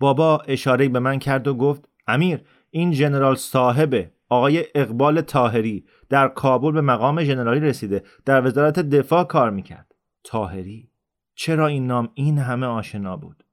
بابا 0.00 0.38
اشاره 0.38 0.88
به 0.88 0.98
من 0.98 1.18
کرد 1.18 1.48
و 1.48 1.54
گفت 1.54 1.88
امیر 2.06 2.40
این 2.70 2.90
جنرال 2.90 3.34
صاحبه 3.34 4.10
آقای 4.28 4.64
اقبال 4.74 5.20
تاهری 5.20 5.84
در 6.08 6.28
کابل 6.28 6.72
به 6.72 6.80
مقام 6.80 7.24
ژنرالی 7.24 7.60
رسیده 7.60 8.02
در 8.24 8.46
وزارت 8.46 8.78
دفاع 8.78 9.24
کار 9.24 9.50
می‌کرد. 9.50 9.94
تاهری 10.24 10.90
چرا 11.34 11.66
این 11.66 11.86
نام 11.86 12.08
این 12.14 12.38
همه 12.38 12.66
آشنا 12.66 13.16
بود؟ 13.16 13.44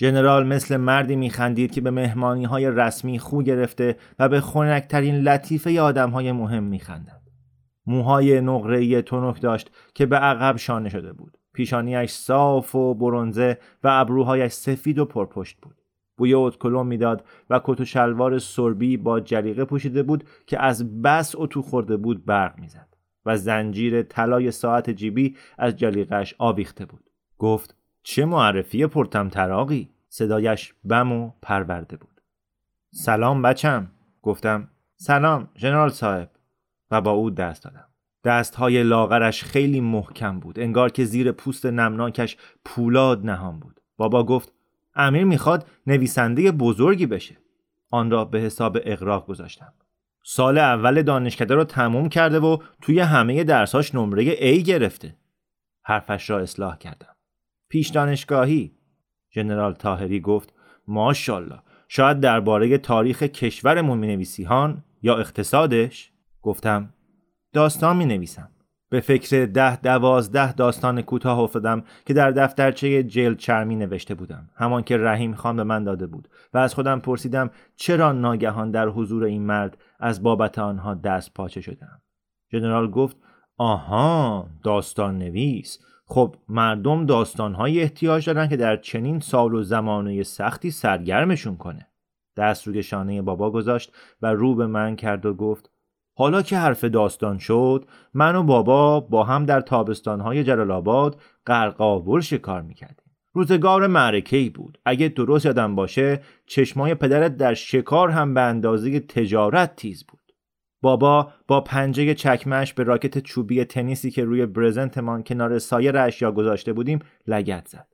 ژنرال 0.00 0.46
مثل 0.46 0.76
مردی 0.76 1.16
میخندید 1.16 1.72
که 1.72 1.80
به 1.80 1.90
مهمانی 1.90 2.44
های 2.44 2.70
رسمی 2.70 3.18
خو 3.18 3.42
گرفته 3.42 3.96
و 4.18 4.28
به 4.28 4.40
خنکترین 4.40 5.14
لطیفه 5.14 5.80
آدم 5.80 6.10
های 6.10 6.32
مهم 6.32 6.62
میخندد 6.62 7.17
موهای 7.88 8.40
نقره‌ای 8.40 9.02
تنک 9.02 9.40
داشت 9.40 9.70
که 9.94 10.06
به 10.06 10.16
عقب 10.16 10.56
شانه 10.56 10.88
شده 10.88 11.12
بود. 11.12 11.38
پیشانیش 11.52 12.10
صاف 12.10 12.74
و 12.74 12.94
برونزه 12.94 13.58
و 13.84 13.88
ابروهایش 13.92 14.52
سفید 14.52 14.98
و 14.98 15.04
پرپشت 15.04 15.56
بود. 15.62 15.76
بوی 16.16 16.34
اتکلون 16.34 16.86
می‌داد 16.86 17.24
و 17.50 17.60
کت 17.64 17.80
و 17.80 17.84
شلوار 17.84 18.38
سربی 18.38 18.96
با 18.96 19.20
جلیقه 19.20 19.64
پوشیده 19.64 20.02
بود 20.02 20.24
که 20.46 20.62
از 20.62 21.02
بس 21.02 21.34
اتو 21.36 21.62
خورده 21.62 21.96
بود 21.96 22.24
برق 22.24 22.58
می‌زد 22.58 22.88
و 23.26 23.36
زنجیر 23.36 24.02
طلای 24.02 24.50
ساعت 24.50 24.90
جیبی 24.90 25.36
از 25.58 25.76
جلیقش 25.76 26.34
آویخته 26.38 26.84
بود. 26.84 27.04
گفت 27.38 27.76
چه 28.02 28.24
معرفی 28.24 28.86
پرتم 28.86 29.28
تراقی 29.28 29.88
صدایش 30.08 30.74
بم 30.84 31.12
و 31.12 31.30
پرورده 31.42 31.96
بود. 31.96 32.20
سلام 32.90 33.42
بچم. 33.42 33.90
گفتم 34.22 34.68
سلام 34.96 35.48
ژنرال 35.56 35.88
صاحب. 35.88 36.30
و 36.90 37.00
با 37.00 37.10
او 37.10 37.30
دست 37.30 37.64
دادم. 37.64 37.88
دستهای 38.24 38.82
لاغرش 38.82 39.44
خیلی 39.44 39.80
محکم 39.80 40.40
بود. 40.40 40.60
انگار 40.60 40.90
که 40.90 41.04
زیر 41.04 41.32
پوست 41.32 41.66
نمناکش 41.66 42.36
پولاد 42.64 43.26
نهان 43.26 43.58
بود. 43.58 43.80
بابا 43.96 44.24
گفت 44.24 44.52
امیر 44.94 45.24
می‌خواد 45.24 45.66
نویسنده 45.86 46.52
بزرگی 46.52 47.06
بشه. 47.06 47.36
آن 47.90 48.10
را 48.10 48.24
به 48.24 48.40
حساب 48.40 48.78
اقراق 48.84 49.26
گذاشتم. 49.26 49.72
سال 50.24 50.58
اول 50.58 51.02
دانشکده 51.02 51.54
رو 51.54 51.64
تموم 51.64 52.08
کرده 52.08 52.40
و 52.40 52.58
توی 52.82 53.00
همه 53.00 53.44
درساش 53.44 53.94
نمره 53.94 54.34
A 54.34 54.62
گرفته. 54.62 55.16
حرفش 55.82 56.30
را 56.30 56.38
اصلاح 56.38 56.78
کردم. 56.78 57.16
پیش 57.68 57.88
دانشگاهی. 57.88 58.74
ژنرال 59.34 59.72
تاهری 59.72 60.20
گفت 60.20 60.54
ماشاءالله 60.88 61.58
شاید 61.88 62.20
درباره 62.20 62.78
تاریخ 62.78 63.22
کشورمون 63.22 63.98
می 63.98 64.06
نویسی 64.06 64.44
هان؟ 64.44 64.84
یا 65.02 65.18
اقتصادش؟ 65.18 66.12
گفتم 66.42 66.94
داستان 67.52 67.96
می 67.96 68.04
نویسم 68.04 68.50
به 68.90 69.00
فکر 69.00 69.46
ده 69.46 69.76
دوازده 69.76 70.52
داستان 70.52 71.02
کوتاه 71.02 71.38
افتادم 71.38 71.82
که 72.06 72.14
در 72.14 72.30
دفترچه 72.30 73.02
جل 73.02 73.34
چرمی 73.34 73.76
نوشته 73.76 74.14
بودم. 74.14 74.50
همان 74.54 74.82
که 74.82 74.96
رحیم 74.96 75.34
خان 75.34 75.56
به 75.56 75.64
من 75.64 75.84
داده 75.84 76.06
بود 76.06 76.28
و 76.54 76.58
از 76.58 76.74
خودم 76.74 77.00
پرسیدم 77.00 77.50
چرا 77.76 78.12
ناگهان 78.12 78.70
در 78.70 78.88
حضور 78.88 79.24
این 79.24 79.42
مرد 79.42 79.78
از 80.00 80.22
بابت 80.22 80.58
آنها 80.58 80.94
دست 80.94 81.34
پاچه 81.34 81.60
شدم؟ 81.60 82.02
ژنرال 82.52 82.90
گفت 82.90 83.16
آها 83.56 84.48
داستان 84.64 85.18
نویس. 85.18 85.78
خب 86.06 86.36
مردم 86.48 87.06
داستانهایی 87.06 87.80
احتیاج 87.80 88.26
دارن 88.26 88.48
که 88.48 88.56
در 88.56 88.76
چنین 88.76 89.20
سال 89.20 89.54
و 89.54 89.62
زمانه 89.62 90.22
سختی 90.22 90.70
سرگرمشون 90.70 91.56
کنه. 91.56 91.86
دست 92.36 92.66
روی 92.66 92.82
شانه 92.82 93.22
بابا 93.22 93.50
گذاشت 93.50 93.92
و 94.22 94.26
رو 94.26 94.54
به 94.54 94.66
من 94.66 94.96
کرد 94.96 95.26
و 95.26 95.34
گفت 95.34 95.70
حالا 96.18 96.42
که 96.42 96.56
حرف 96.56 96.84
داستان 96.84 97.38
شد 97.38 97.84
من 98.14 98.36
و 98.36 98.42
بابا 98.42 99.00
با 99.00 99.24
هم 99.24 99.46
در 99.46 99.60
تابستانهای 99.60 100.44
جلال 100.44 100.70
آباد 100.70 101.20
قرقاول 101.46 102.20
شکار 102.20 102.62
می‌کردیم. 102.62 103.10
روزگار 103.32 103.86
معرکه 103.86 104.36
ای 104.36 104.48
بود. 104.48 104.78
اگه 104.84 105.08
درست 105.08 105.46
یادم 105.46 105.74
باشه 105.74 106.20
چشمای 106.46 106.94
پدرت 106.94 107.36
در 107.36 107.54
شکار 107.54 108.10
هم 108.10 108.34
به 108.34 108.40
اندازه 108.40 109.00
تجارت 109.00 109.76
تیز 109.76 110.04
بود. 110.06 110.32
بابا 110.82 111.32
با 111.48 111.60
پنجه 111.60 112.14
چکمش 112.14 112.74
به 112.74 112.82
راکت 112.82 113.18
چوبی 113.18 113.64
تنیسی 113.64 114.10
که 114.10 114.24
روی 114.24 114.46
برزنتمان 114.46 115.22
کنار 115.22 115.58
سایر 115.58 115.98
اشیا 115.98 116.32
گذاشته 116.32 116.72
بودیم 116.72 116.98
لگت 117.26 117.68
زد. 117.68 117.86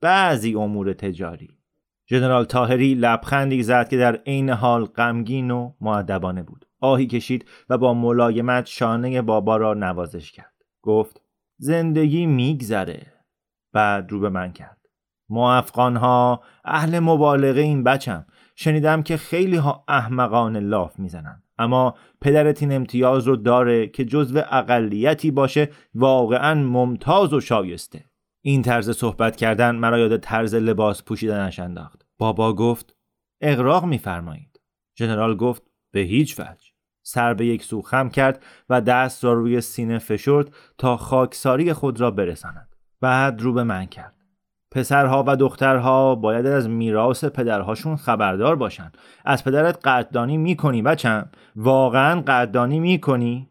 بعضی 0.00 0.54
امور 0.54 0.92
تجاری. 0.92 1.48
ژنرال 2.10 2.44
تاهری 2.44 2.94
لبخندی 2.94 3.62
زد 3.62 3.88
که 3.88 3.96
در 3.96 4.16
عین 4.16 4.50
حال 4.50 4.84
غمگین 4.84 5.50
و 5.50 5.72
معدبانه 5.80 6.42
بود. 6.42 6.66
آهی 6.82 7.06
کشید 7.06 7.48
و 7.68 7.78
با 7.78 7.94
ملایمت 7.94 8.66
شانه 8.66 9.22
بابا 9.22 9.56
را 9.56 9.74
نوازش 9.74 10.32
کرد. 10.32 10.54
گفت 10.82 11.22
زندگی 11.58 12.26
میگذره. 12.26 13.12
بعد 13.72 14.12
رو 14.12 14.20
به 14.20 14.28
من 14.28 14.52
کرد. 14.52 14.78
ما 15.28 15.54
افغان 15.54 15.96
ها 15.96 16.42
اهل 16.64 16.98
مبالغه 16.98 17.60
این 17.60 17.84
بچم. 17.84 18.26
شنیدم 18.56 19.02
که 19.02 19.16
خیلی 19.16 19.56
ها 19.56 19.84
احمقان 19.88 20.56
لاف 20.56 20.98
می‌زنن. 20.98 21.42
اما 21.58 21.94
پدرت 22.20 22.62
این 22.62 22.72
امتیاز 22.72 23.26
رو 23.26 23.36
داره 23.36 23.86
که 23.86 24.04
جزو 24.04 24.38
اقلیتی 24.50 25.30
باشه 25.30 25.68
واقعا 25.94 26.54
ممتاز 26.54 27.32
و 27.32 27.40
شایسته. 27.40 28.04
این 28.44 28.62
طرز 28.62 28.90
صحبت 28.90 29.36
کردن 29.36 29.76
مرا 29.76 29.98
یاد 29.98 30.16
طرز 30.16 30.54
لباس 30.54 31.02
پوشیدنش 31.02 31.58
انداخت. 31.58 32.06
بابا 32.18 32.52
گفت 32.52 32.96
اقراق 33.40 33.84
میفرمایید. 33.84 34.60
ژنرال 34.98 35.36
گفت 35.36 35.62
به 35.92 36.00
هیچ 36.00 36.40
وجه. 36.40 36.71
سر 37.02 37.34
به 37.34 37.46
یک 37.46 37.62
سو 37.64 37.82
خم 37.82 38.08
کرد 38.08 38.42
و 38.68 38.80
دست 38.80 39.24
را 39.24 39.32
روی 39.32 39.60
سینه 39.60 39.98
فشرد 39.98 40.54
تا 40.78 40.96
خاکساری 40.96 41.72
خود 41.72 42.00
را 42.00 42.10
برساند. 42.10 42.68
بعد 43.00 43.42
رو 43.42 43.52
به 43.52 43.62
من 43.62 43.86
کرد. 43.86 44.14
پسرها 44.70 45.24
و 45.26 45.36
دخترها 45.36 46.14
باید 46.14 46.46
از 46.46 46.68
میراث 46.68 47.24
پدرهاشون 47.24 47.96
خبردار 47.96 48.56
باشن 48.56 48.92
از 49.24 49.44
پدرت 49.44 49.78
قدردانی 49.86 50.36
می‌کنی 50.36 50.82
بچم؟ 50.82 51.28
واقعا 51.56 52.20
قدردانی 52.20 52.80
می‌کنی؟ 52.80 53.48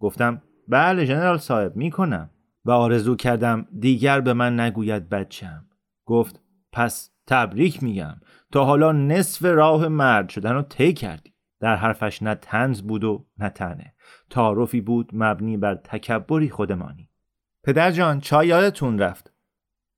گفتم 0.00 0.42
بله 0.68 1.06
جنرال 1.06 1.38
صاحب 1.38 1.76
می‌کنم. 1.76 2.30
و 2.64 2.70
آرزو 2.70 3.16
کردم 3.16 3.66
دیگر 3.80 4.20
به 4.20 4.32
من 4.32 4.60
نگوید 4.60 5.08
بچم. 5.08 5.64
گفت 6.04 6.40
پس 6.72 7.10
تبریک 7.26 7.82
میگم. 7.82 8.14
تا 8.52 8.64
حالا 8.64 8.92
نصف 8.92 9.44
راه 9.44 9.88
مرد 9.88 10.28
شدن 10.28 10.52
رو 10.52 10.62
طی 10.62 10.92
کردی. 10.92 11.32
در 11.60 11.76
حرفش 11.76 12.22
نه 12.22 12.34
تنز 12.34 12.82
بود 12.82 13.04
و 13.04 13.26
نه 13.38 13.48
تنه 13.48 13.94
تعارفی 14.30 14.80
بود 14.80 15.10
مبنی 15.12 15.56
بر 15.56 15.74
تکبری 15.74 16.50
خودمانی. 16.50 17.10
پدر 17.64 17.90
جان 17.90 18.20
چای 18.20 18.46
یادتون 18.46 18.98
رفت. 18.98 19.32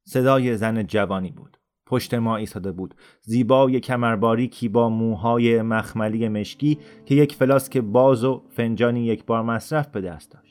صدای 0.05 0.57
زن 0.57 0.83
جوانی 0.83 1.31
بود. 1.31 1.57
پشت 1.87 2.15
ما 2.15 2.37
ایستاده 2.37 2.73
بود. 2.73 2.95
زیبای 3.23 3.81
کمرباریکی 3.81 4.69
با 4.69 4.89
موهای 4.89 5.63
مخملی 5.63 6.29
مشکی 6.29 6.79
که 7.07 7.15
یک 7.15 7.35
فلاسک 7.35 7.77
باز 7.77 8.25
و 8.25 8.45
فنجانی 8.51 9.07
یک 9.07 9.25
بار 9.25 9.43
مصرف 9.43 9.87
به 9.89 10.01
دست 10.01 10.31
داشت. 10.31 10.50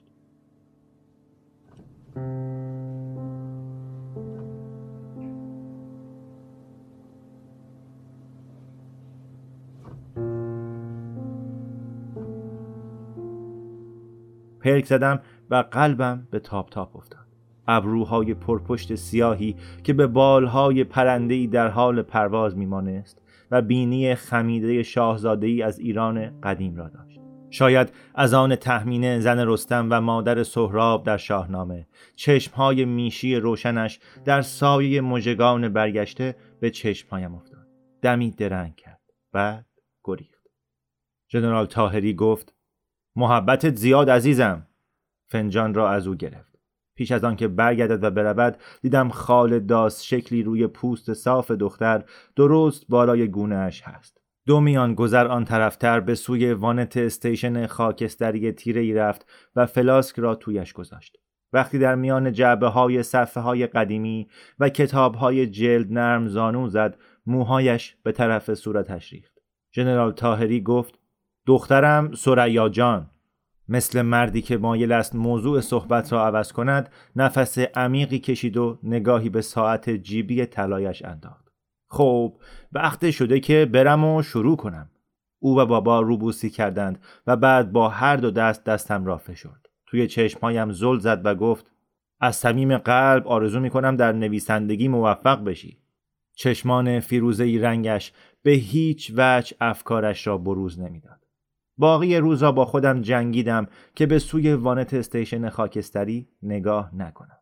پرک 14.59 14.85
زدم 14.85 15.19
و 15.49 15.63
قلبم 15.71 16.27
به 16.31 16.39
تاپ 16.39 16.69
تاپ 16.69 16.95
افتاد. 16.95 17.25
ابروهای 17.67 18.33
پرپشت 18.33 18.95
سیاهی 18.95 19.55
که 19.83 19.93
به 19.93 20.07
بالهای 20.07 20.83
پرندهی 20.83 21.47
در 21.47 21.67
حال 21.67 22.01
پرواز 22.01 22.57
میمانست 22.57 23.21
و 23.51 23.61
بینی 23.61 24.15
خمیده 24.15 24.83
شاهزادهی 24.83 25.61
از 25.61 25.79
ایران 25.79 26.39
قدیم 26.41 26.75
را 26.75 26.89
داشت. 26.89 27.19
شاید 27.49 27.91
از 28.15 28.33
آن 28.33 28.55
تحمینه 28.55 29.19
زن 29.19 29.47
رستم 29.47 29.87
و 29.91 30.01
مادر 30.01 30.43
سهراب 30.43 31.03
در 31.03 31.17
شاهنامه 31.17 31.87
چشمهای 32.15 32.85
میشی 32.85 33.35
روشنش 33.35 33.99
در 34.25 34.41
سایه 34.41 35.01
مژگان 35.01 35.69
برگشته 35.69 36.35
به 36.59 36.69
چشمهایم 36.69 37.35
افتاد. 37.35 37.67
دمی 38.01 38.31
درنگ 38.31 38.75
کرد. 38.75 38.99
بعد 39.31 39.65
گریخت. 40.03 40.43
ژنرال 41.31 41.65
تاهری 41.65 42.13
گفت 42.13 42.53
محبتت 43.19 43.75
زیاد 43.75 44.09
عزیزم. 44.09 44.67
فنجان 45.27 45.73
را 45.73 45.89
از 45.89 46.07
او 46.07 46.15
گرفت. 46.15 46.59
پیش 46.95 47.11
از 47.11 47.23
آنکه 47.23 47.47
برگردد 47.47 48.03
و 48.03 48.11
برود 48.11 48.57
دیدم 48.81 49.09
خال 49.09 49.59
داس 49.59 50.03
شکلی 50.03 50.43
روی 50.43 50.67
پوست 50.67 51.13
صاف 51.13 51.51
دختر 51.51 52.03
درست 52.35 52.85
بالای 52.89 53.27
گونهاش 53.27 53.81
هست. 53.81 54.21
دو 54.45 54.59
میان 54.59 54.93
گذر 54.93 55.27
آن 55.27 55.45
طرفتر 55.45 55.99
به 55.99 56.15
سوی 56.15 56.53
وانت 56.53 56.97
استیشن 56.97 57.67
خاکستری 57.67 58.51
تیره 58.51 58.81
ای 58.81 58.93
رفت 58.93 59.25
و 59.55 59.65
فلاسک 59.65 60.19
را 60.19 60.35
تویش 60.35 60.73
گذاشت. 60.73 61.17
وقتی 61.53 61.79
در 61.79 61.95
میان 61.95 62.31
جعبه 62.33 62.67
های 62.67 63.03
صفحه 63.03 63.43
های 63.43 63.67
قدیمی 63.67 64.27
و 64.59 64.69
کتاب 64.69 65.15
های 65.15 65.47
جلد 65.47 65.91
نرم 65.91 66.27
زانو 66.27 66.67
زد 66.67 66.97
موهایش 67.25 67.95
به 68.03 68.11
طرف 68.11 68.53
صورتش 68.53 69.13
ریخت. 69.13 69.39
ژنرال 69.75 70.11
تاهری 70.11 70.61
گفت 70.61 70.99
دخترم 71.45 72.11
سریا 72.13 72.69
جان 72.69 73.09
مثل 73.69 74.01
مردی 74.01 74.41
که 74.41 74.57
مایل 74.57 74.91
است 74.91 75.15
موضوع 75.15 75.61
صحبت 75.61 76.13
را 76.13 76.25
عوض 76.25 76.51
کند 76.51 76.89
نفس 77.15 77.57
عمیقی 77.57 78.19
کشید 78.19 78.57
و 78.57 78.79
نگاهی 78.83 79.29
به 79.29 79.41
ساعت 79.41 79.89
جیبی 79.89 80.45
طلایش 80.45 81.05
انداخت. 81.05 81.51
خب 81.87 82.33
وقت 82.73 83.11
شده 83.11 83.39
که 83.39 83.65
برم 83.65 84.05
و 84.05 84.21
شروع 84.21 84.57
کنم. 84.57 84.89
او 85.39 85.59
و 85.59 85.65
بابا 85.65 86.01
روبوسی 86.01 86.49
کردند 86.49 86.99
و 87.27 87.35
بعد 87.35 87.71
با 87.71 87.89
هر 87.89 88.15
دو 88.15 88.31
دست 88.31 88.63
دستم 88.63 89.05
را 89.05 89.17
فشرد. 89.17 89.69
توی 89.85 90.07
چشمهایم 90.07 90.71
زل 90.71 90.99
زد 90.99 91.21
و 91.25 91.35
گفت 91.35 91.71
از 92.19 92.35
صمیم 92.35 92.77
قلب 92.77 93.27
آرزو 93.27 93.59
می 93.59 93.69
کنم 93.69 93.95
در 93.95 94.11
نویسندگی 94.11 94.87
موفق 94.87 95.43
بشی. 95.43 95.77
چشمان 96.33 96.99
فیروزهی 96.99 97.59
رنگش 97.59 98.13
به 98.43 98.51
هیچ 98.51 99.11
وجه 99.15 99.57
افکارش 99.61 100.27
را 100.27 100.37
بروز 100.37 100.79
نمی‌داد. 100.79 101.18
باقی 101.79 102.17
روزا 102.17 102.51
با 102.51 102.65
خودم 102.65 103.01
جنگیدم 103.01 103.67
که 103.95 104.05
به 104.05 104.19
سوی 104.19 104.53
وانت 104.53 104.93
استیشن 104.93 105.49
خاکستری 105.49 106.29
نگاه 106.43 106.95
نکنم. 106.95 107.37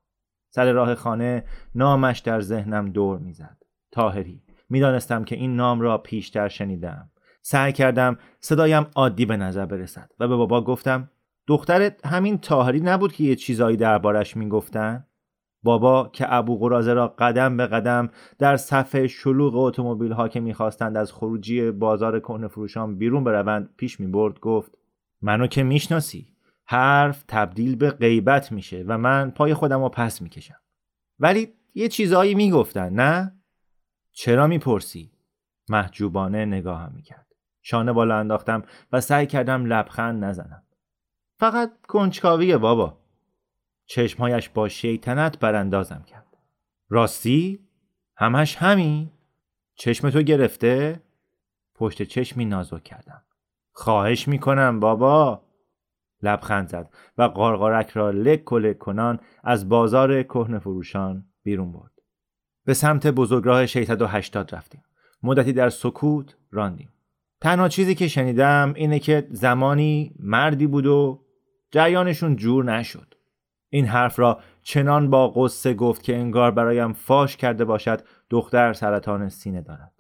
سر 0.50 0.72
راه 0.72 0.96
خانه 0.96 1.44
نامش 1.76 2.20
در 2.20 2.42
ذهنم 2.42 2.90
دور 2.90 3.20
می‌زد. 3.20 3.58
تاهری 3.92 4.44
می‌دانستم 4.70 5.24
که 5.24 5.36
این 5.36 5.56
نام 5.56 5.82
را 5.82 5.98
پیشتر 5.98 6.48
شنیدم. 6.48 7.10
سعی 7.42 7.74
کردم 7.74 8.18
صدایم 8.40 8.88
عادی 8.96 9.26
به 9.26 9.38
نظر 9.38 9.66
برسد 9.66 10.12
و 10.20 10.28
به 10.28 10.36
بابا 10.36 10.64
گفتم 10.64 11.10
دخترت 11.48 12.06
همین 12.06 12.38
تاهری 12.38 12.80
نبود 12.80 13.14
که 13.14 13.24
یه 13.24 13.36
چیزایی 13.36 13.78
دربارش 13.78 14.38
می‌گفتن؟ 14.38 15.07
بابا 15.68 16.10
که 16.14 16.34
ابو 16.34 16.60
قرازه 16.60 16.94
را 16.94 17.08
قدم 17.08 17.58
به 17.58 17.68
قدم 17.68 18.10
در 18.40 18.58
صف 18.58 19.06
شلوغ 19.06 19.56
اتومبیل 19.56 20.12
ها 20.12 20.28
که 20.28 20.40
می‌خواستند 20.40 20.98
از 20.98 21.12
خروجی 21.12 21.72
بازار 21.72 22.20
کهنه 22.20 22.48
فروشان 22.48 22.98
بیرون 22.98 23.24
بروند 23.24 23.70
پیش 23.78 24.00
می‌برد 24.00 24.40
گفت 24.40 24.72
منو 25.22 25.48
که 25.48 25.64
می‌شناسی 25.64 26.28
حرف 26.66 27.24
تبدیل 27.28 27.76
به 27.76 27.90
غیبت 27.90 28.52
میشه 28.52 28.84
و 28.88 28.98
من 28.98 29.32
پای 29.32 29.54
خودم 29.54 29.84
رو 29.84 29.90
پس 29.90 30.22
می‌کشم. 30.22 30.60
ولی 31.20 31.54
یه 31.76 31.88
چیزایی 31.88 32.36
می‌گفتن 32.36 32.94
نه؟ 32.94 33.34
چرا 34.12 34.48
می‌پرسی؟ 34.48 35.12
محجوبانه 35.70 36.46
نگاهم 36.46 36.92
می‌کرد. 36.96 37.28
شانه 37.62 37.94
بالا 37.94 38.18
انداختم 38.18 38.64
و 38.92 39.02
سعی 39.02 39.28
کردم 39.28 39.66
لبخند 39.66 40.26
نزنم. 40.26 40.64
فقط 41.40 41.72
کنجکاویه 41.88 42.58
بابا. 42.58 42.98
چشمهایش 43.88 44.50
با 44.50 44.70
شیطنت 44.70 45.40
براندازم 45.40 46.04
کرد. 46.08 46.38
راستی؟ 46.90 47.60
همش 48.16 48.56
همین؟ 48.56 49.12
چشم 49.76 50.10
تو 50.10 50.22
گرفته؟ 50.22 51.02
پشت 51.76 52.04
چشمی 52.04 52.46
نازک 52.46 52.84
کردم. 52.84 53.24
خواهش 53.72 54.28
می‌کنم 54.28 54.80
بابا. 54.80 55.42
لبخند 56.22 56.68
زد 56.68 56.90
و 57.18 57.24
قارقارک 57.24 57.90
را 57.90 58.12
لک 58.12 58.52
و 58.52 58.74
کنان 58.74 59.20
از 59.44 59.70
بازار 59.70 60.24
کهن 60.24 60.60
فروشان 60.60 61.26
بیرون 61.44 61.72
برد. 61.72 61.92
به 62.66 62.74
سمت 62.74 63.08
بزرگراه 63.08 63.66
680 63.66 64.56
رفتیم. 64.56 64.84
مدتی 65.24 65.54
در 65.54 65.70
سکوت 65.70 66.36
راندیم. 66.52 66.94
تنها 67.42 67.70
چیزی 67.70 67.96
که 67.96 68.08
شنیدم 68.08 68.74
اینه 68.76 69.00
که 69.00 69.28
زمانی 69.32 70.16
مردی 70.20 70.68
بود 70.68 70.86
و 70.86 71.26
جریانشون 71.72 72.36
جور 72.36 72.64
نشد. 72.64 73.14
این 73.70 73.86
حرف 73.86 74.20
را 74.20 74.40
چنان 74.62 75.10
با 75.10 75.28
قصه 75.28 75.74
گفت 75.74 76.04
که 76.04 76.16
انگار 76.16 76.52
برایم 76.52 76.94
فاش 76.94 77.38
کرده 77.38 77.66
باشد 77.66 78.02
دختر 78.30 78.74
سرطان 78.74 79.30
سینه 79.30 79.62
دارد. 79.62 79.94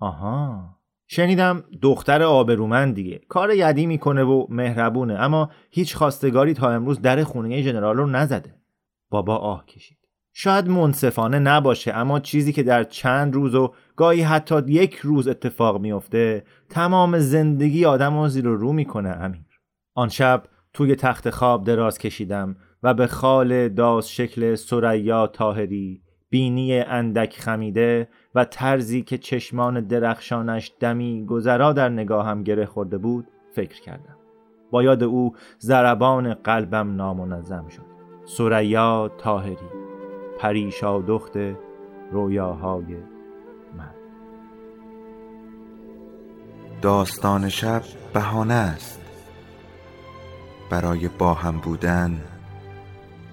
آها. 0.00 0.76
شنیدم 1.06 1.64
دختر 1.82 2.22
آبرومند 2.22 2.94
دیگه. 2.94 3.20
کار 3.28 3.50
یدی 3.50 3.86
می‌کنه 3.86 4.22
و 4.22 4.46
مهربونه 4.48 5.14
اما 5.14 5.50
هیچ 5.70 5.96
خواستگاری 5.96 6.54
تا 6.54 6.70
امروز 6.70 7.00
در 7.00 7.24
خونه 7.24 7.62
ژنرال 7.62 7.96
رو 7.96 8.06
نزده. 8.06 8.54
بابا 9.10 9.36
آه 9.36 9.66
کشید. 9.66 9.98
شاید 10.36 10.68
منصفانه 10.68 11.38
نباشه 11.38 11.92
اما 11.92 12.20
چیزی 12.20 12.52
که 12.52 12.62
در 12.62 12.84
چند 12.84 13.34
روز 13.34 13.54
و 13.54 13.74
گاهی 13.96 14.22
حتی 14.22 14.62
یک 14.66 14.94
روز 14.94 15.28
اتفاق 15.28 15.80
میافته 15.80 16.44
تمام 16.70 17.18
زندگی 17.18 17.84
آدم 17.84 18.18
رو 18.18 18.28
زیر 18.28 18.44
رو 18.44 18.72
می‌کنه 18.72 19.08
امیر. 19.08 19.60
آن 19.94 20.08
شب 20.08 20.42
توی 20.72 20.94
تخت 20.94 21.30
خواب 21.30 21.64
دراز 21.64 21.98
کشیدم. 21.98 22.56
و 22.84 22.94
به 22.94 23.06
خال 23.06 23.68
داس 23.68 24.08
شکل 24.08 24.54
سریا 24.54 25.26
تاهری 25.26 26.02
بینی 26.30 26.80
اندک 26.80 27.40
خمیده 27.40 28.08
و 28.34 28.44
طرزی 28.44 29.02
که 29.02 29.18
چشمان 29.18 29.80
درخشانش 29.80 30.72
دمی 30.80 31.26
گذرا 31.26 31.72
در 31.72 31.88
نگاهم 31.88 32.42
گره 32.42 32.66
خورده 32.66 32.98
بود 32.98 33.28
فکر 33.52 33.80
کردم. 33.80 34.16
با 34.70 34.82
یاد 34.82 35.02
او 35.02 35.34
زربان 35.58 36.34
قلبم 36.34 36.96
نامنظم 36.96 37.68
شد. 37.68 37.94
سریا 38.24 39.10
تاهری 39.18 39.56
پریشا 40.38 41.00
دخت 41.00 41.32
رویاهای 42.12 42.96
من 43.76 43.94
داستان 46.82 47.48
شب 47.48 47.82
بهانه 48.14 48.54
است. 48.54 49.00
برای 50.70 51.08
با 51.08 51.34
هم 51.34 51.58
بودن 51.58 52.20